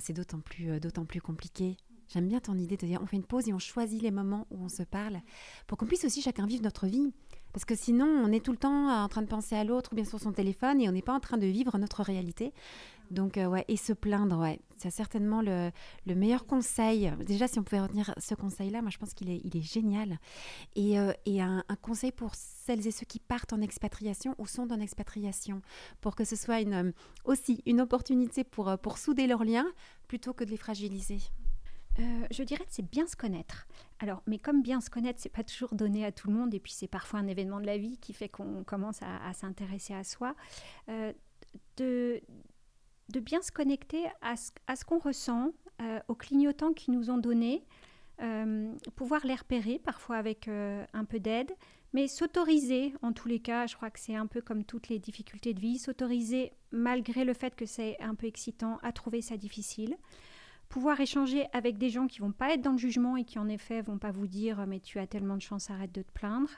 [0.00, 1.76] c'est d'autant plus, d'autant plus compliqué.
[2.08, 4.46] J'aime bien ton idée de dire on fait une pause et on choisit les moments
[4.50, 5.20] où on se parle
[5.66, 7.12] pour qu'on puisse aussi chacun vivre notre vie.
[7.58, 9.96] Parce que sinon, on est tout le temps en train de penser à l'autre ou
[9.96, 12.52] bien sur son téléphone et on n'est pas en train de vivre notre réalité.
[13.10, 15.72] Donc, euh, ouais, et se plaindre, ouais, c'est certainement le,
[16.06, 17.12] meilleur conseil.
[17.26, 20.20] Déjà, si on pouvait retenir ce conseil-là, moi, je pense qu'il est, il est génial.
[20.76, 24.78] Et, euh, un, conseil pour celles et ceux qui partent en expatriation ou sont en
[24.78, 25.60] expatriation,
[26.00, 26.92] pour que ce soit une, euh,
[27.24, 29.66] aussi une opportunité pour, pour souder leurs liens
[30.06, 31.18] plutôt que de les fragiliser.
[32.30, 33.66] je dirais que c'est bien se connaître.
[34.00, 36.60] Alors, mais comme bien se connaître, c'est pas toujours donné à tout le monde, et
[36.60, 40.04] puis c'est parfois un événement de la vie qui fait qu'on commence à, s'intéresser à
[40.04, 40.34] soi.
[41.76, 42.22] de,
[43.12, 47.64] de bien se connecter à ce, qu'on ressent, euh, aux clignotants qu'ils nous ont donnés,
[48.20, 51.52] euh, pouvoir les repérer, parfois avec euh, un peu d'aide,
[51.94, 54.98] mais s'autoriser, en tous les cas, je crois que c'est un peu comme toutes les
[54.98, 59.36] difficultés de vie, s'autoriser, malgré le fait que c'est un peu excitant, à trouver ça
[59.38, 59.96] difficile.
[60.68, 63.48] Pouvoir échanger avec des gens qui vont pas être dans le jugement et qui en
[63.48, 66.50] effet vont pas vous dire mais tu as tellement de chance, arrête de te plaindre.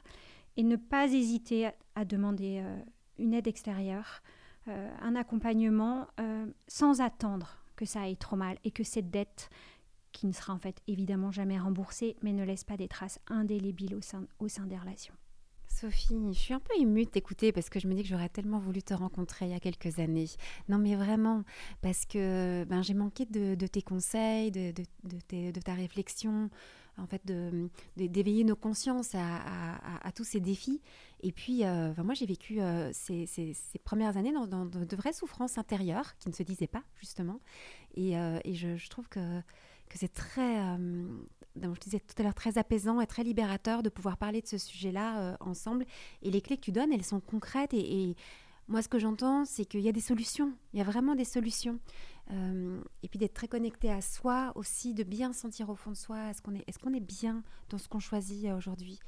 [0.57, 2.63] Et ne pas hésiter à demander
[3.19, 4.21] une aide extérieure.
[4.69, 9.49] Euh, un accompagnement euh, sans attendre que ça aille trop mal et que cette dette,
[10.13, 13.95] qui ne sera en fait évidemment jamais remboursée, mais ne laisse pas des traces indélébiles
[13.95, 15.15] au sein des relations.
[15.81, 18.29] Sophie, je suis un peu émue de t'écouter parce que je me dis que j'aurais
[18.29, 20.29] tellement voulu te rencontrer il y a quelques années.
[20.69, 21.43] Non, mais vraiment,
[21.81, 24.75] parce que ben, j'ai manqué de, tes conseils, de,
[25.05, 26.51] de, ta réflexion,
[26.99, 27.23] en fait,
[27.97, 30.83] d'éveiller nos consciences à, tous ces défis.
[31.23, 36.15] Et puis, euh, moi, j'ai vécu euh, ces, premières années dans, de, vraies souffrances intérieures
[36.19, 37.41] qui ne se disaient pas, justement.
[37.95, 39.41] Et, euh, je, trouve que,
[39.91, 40.57] que c'est très,
[41.57, 44.57] je disais tout à l'heure, très apaisant et très libérateur de pouvoir parler de ce
[44.57, 45.85] sujet-là ensemble.
[46.23, 47.75] Et les clés que tu donnes, elles sont concrètes.
[47.75, 48.17] Et,
[48.71, 50.53] moi, ce que j'entends, c'est qu'il y a des solutions.
[50.73, 51.81] Il y a vraiment des solutions.
[52.31, 55.97] Euh, et puis d'être très connecté à soi aussi, de bien sentir au fond de
[55.97, 59.01] soi, est-ce qu'on est, est, qu'on est bien dans ce qu'on choisit euh, aujourd'hui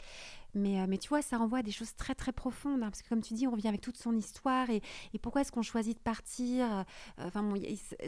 [0.54, 3.02] mais, euh, mais tu vois, ça renvoie à des choses très très profondes, hein, parce
[3.02, 4.82] que comme tu dis, on revient avec toute son histoire, et,
[5.14, 6.84] et pourquoi est-ce qu'on choisit de partir
[7.18, 7.48] Enfin,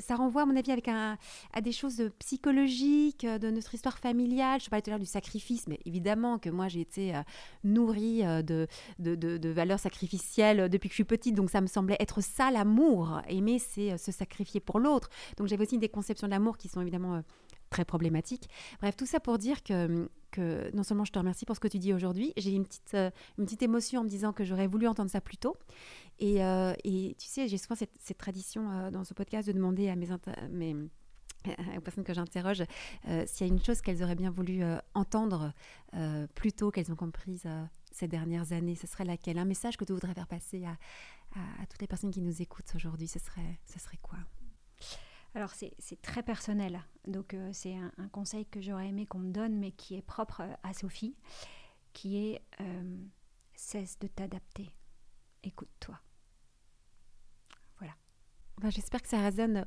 [0.00, 1.18] ça renvoie à mon avis avec un,
[1.52, 4.60] à des choses psychologiques, de notre histoire familiale.
[4.60, 7.12] Je parlais tout à l'heure du sacrifice, mais évidemment que moi j'ai été
[7.62, 8.66] nourrie de,
[8.98, 12.20] de, de, de, valeurs sacrificielles depuis que je suis petite, donc ça me semblait être
[12.22, 13.20] ça l'amour.
[13.28, 15.08] Aimer, c'est se sacrifier pour l'autre.
[15.36, 17.20] Donc j'avais aussi des conceptions de l'amour qui sont évidemment euh,
[17.74, 18.48] très problématiques.
[18.80, 20.08] Bref, tout ça pour dire que,
[20.74, 23.10] non seulement je te remercie pour ce que tu dis aujourd'hui, j'ai une petite, euh,
[23.36, 25.56] une petite émotion en me disant que j'aurais voulu entendre ça plus tôt.
[26.20, 29.96] Et, euh, tu sais, j'ai souvent cette, cette tradition dans ce podcast de demander à
[29.96, 30.06] mes,
[30.50, 30.76] mes
[31.76, 32.62] aux personnes que j'interroge
[33.26, 34.62] s'il y a une chose qu'elles auraient bien voulu
[34.94, 35.52] entendre
[36.34, 37.46] plus tôt, qu'elles ont comprise
[37.90, 39.38] ces dernières années, ce serait laquelle?
[39.38, 40.78] Un message que tu voudrais faire passer à,
[41.60, 44.18] à, toutes les personnes qui nous écoutent aujourd'hui, ce serait, ce serait quoi?
[45.34, 49.58] Alors c'est très personnel, donc euh, c'est un, conseil que j'aurais aimé qu'on me donne,
[49.58, 51.16] mais qui est propre euh, à Sophie,
[51.92, 52.96] qui est euh,
[53.54, 54.72] cesse de t'adapter,
[55.42, 55.98] écoute-toi.
[57.78, 57.94] Voilà.
[58.60, 59.66] Ben, j'espère que ça résonne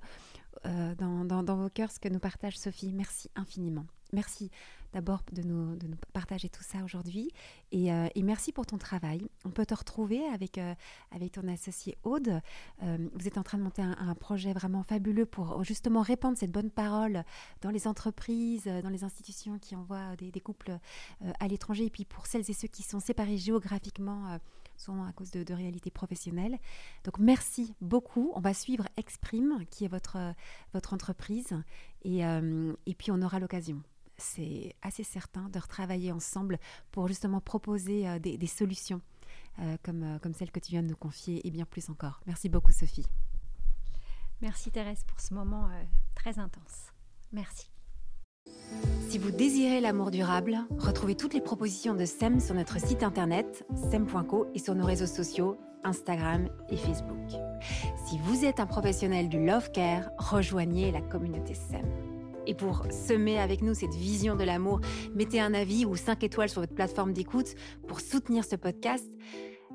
[0.63, 2.93] dans, vos cœurs ce que nous partage Sophie.
[2.93, 3.85] Merci infiniment.
[4.13, 4.51] Merci
[4.93, 5.77] d'abord de nous,
[6.13, 7.31] partager tout ça aujourd'hui.
[7.71, 9.21] Et, euh, merci pour ton travail.
[9.45, 10.73] On peut te retrouver avec, euh,
[11.11, 12.41] avec ton associé Aude.
[12.83, 16.51] Euh, vous êtes en train de monter un, projet vraiment fabuleux pour justement répandre cette
[16.51, 17.23] bonne parole
[17.61, 20.79] dans les entreprises, dans les institutions qui envoient des, couples
[21.39, 21.85] à l'étranger.
[21.85, 24.39] Et puis pour celles et ceux qui sont séparés géographiquement
[24.75, 26.57] souvent à cause de, de, réalités professionnelles.
[27.03, 28.31] Donc merci beaucoup.
[28.35, 30.17] On va suivre Exprime, qui est votre,
[30.73, 31.53] votre entreprise,
[32.03, 33.83] et, et puis on aura l'occasion
[34.17, 36.59] c'est assez certain de retravailler ensemble
[36.91, 39.01] pour justement proposer euh, des, solutions
[39.59, 42.21] euh, comme, euh, comme celle que tu viens de nous confier et bien plus encore.
[42.25, 43.05] Merci beaucoup Sophie.
[44.41, 45.69] Merci Thérèse pour ce moment
[46.13, 46.93] très intense.
[47.31, 47.71] Merci.
[49.09, 53.65] Si vous désirez l'amour durable, retrouvez toutes les propositions de SEM sur notre site internet
[53.89, 57.29] sem.co et sur nos réseaux sociaux Instagram et Facebook.
[58.05, 62.16] Si vous êtes un professionnel du love care, rejoignez la communauté SEM.
[62.47, 64.79] Et pour semer avec nous cette vision de l'amour,
[65.13, 67.55] mettez un avis ou 5 étoiles sur votre plateforme d'écoute
[67.87, 69.05] pour soutenir ce podcast.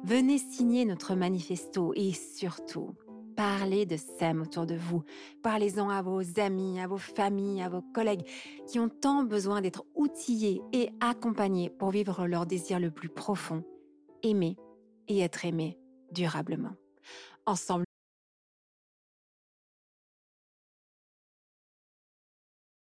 [0.04, 2.94] Venez signer notre manifesto et surtout,
[3.36, 5.02] parlez de SEM autour de vous.
[5.42, 8.26] Parlez-en à vos amis, à vos familles, à vos collègues
[8.66, 13.62] qui ont tant besoin d'être outillés et accompagnés pour vivre leur désir le plus profond,
[14.22, 14.56] aimer
[15.08, 15.78] et être aimé
[16.10, 16.72] durablement.
[17.44, 17.84] Ensemble,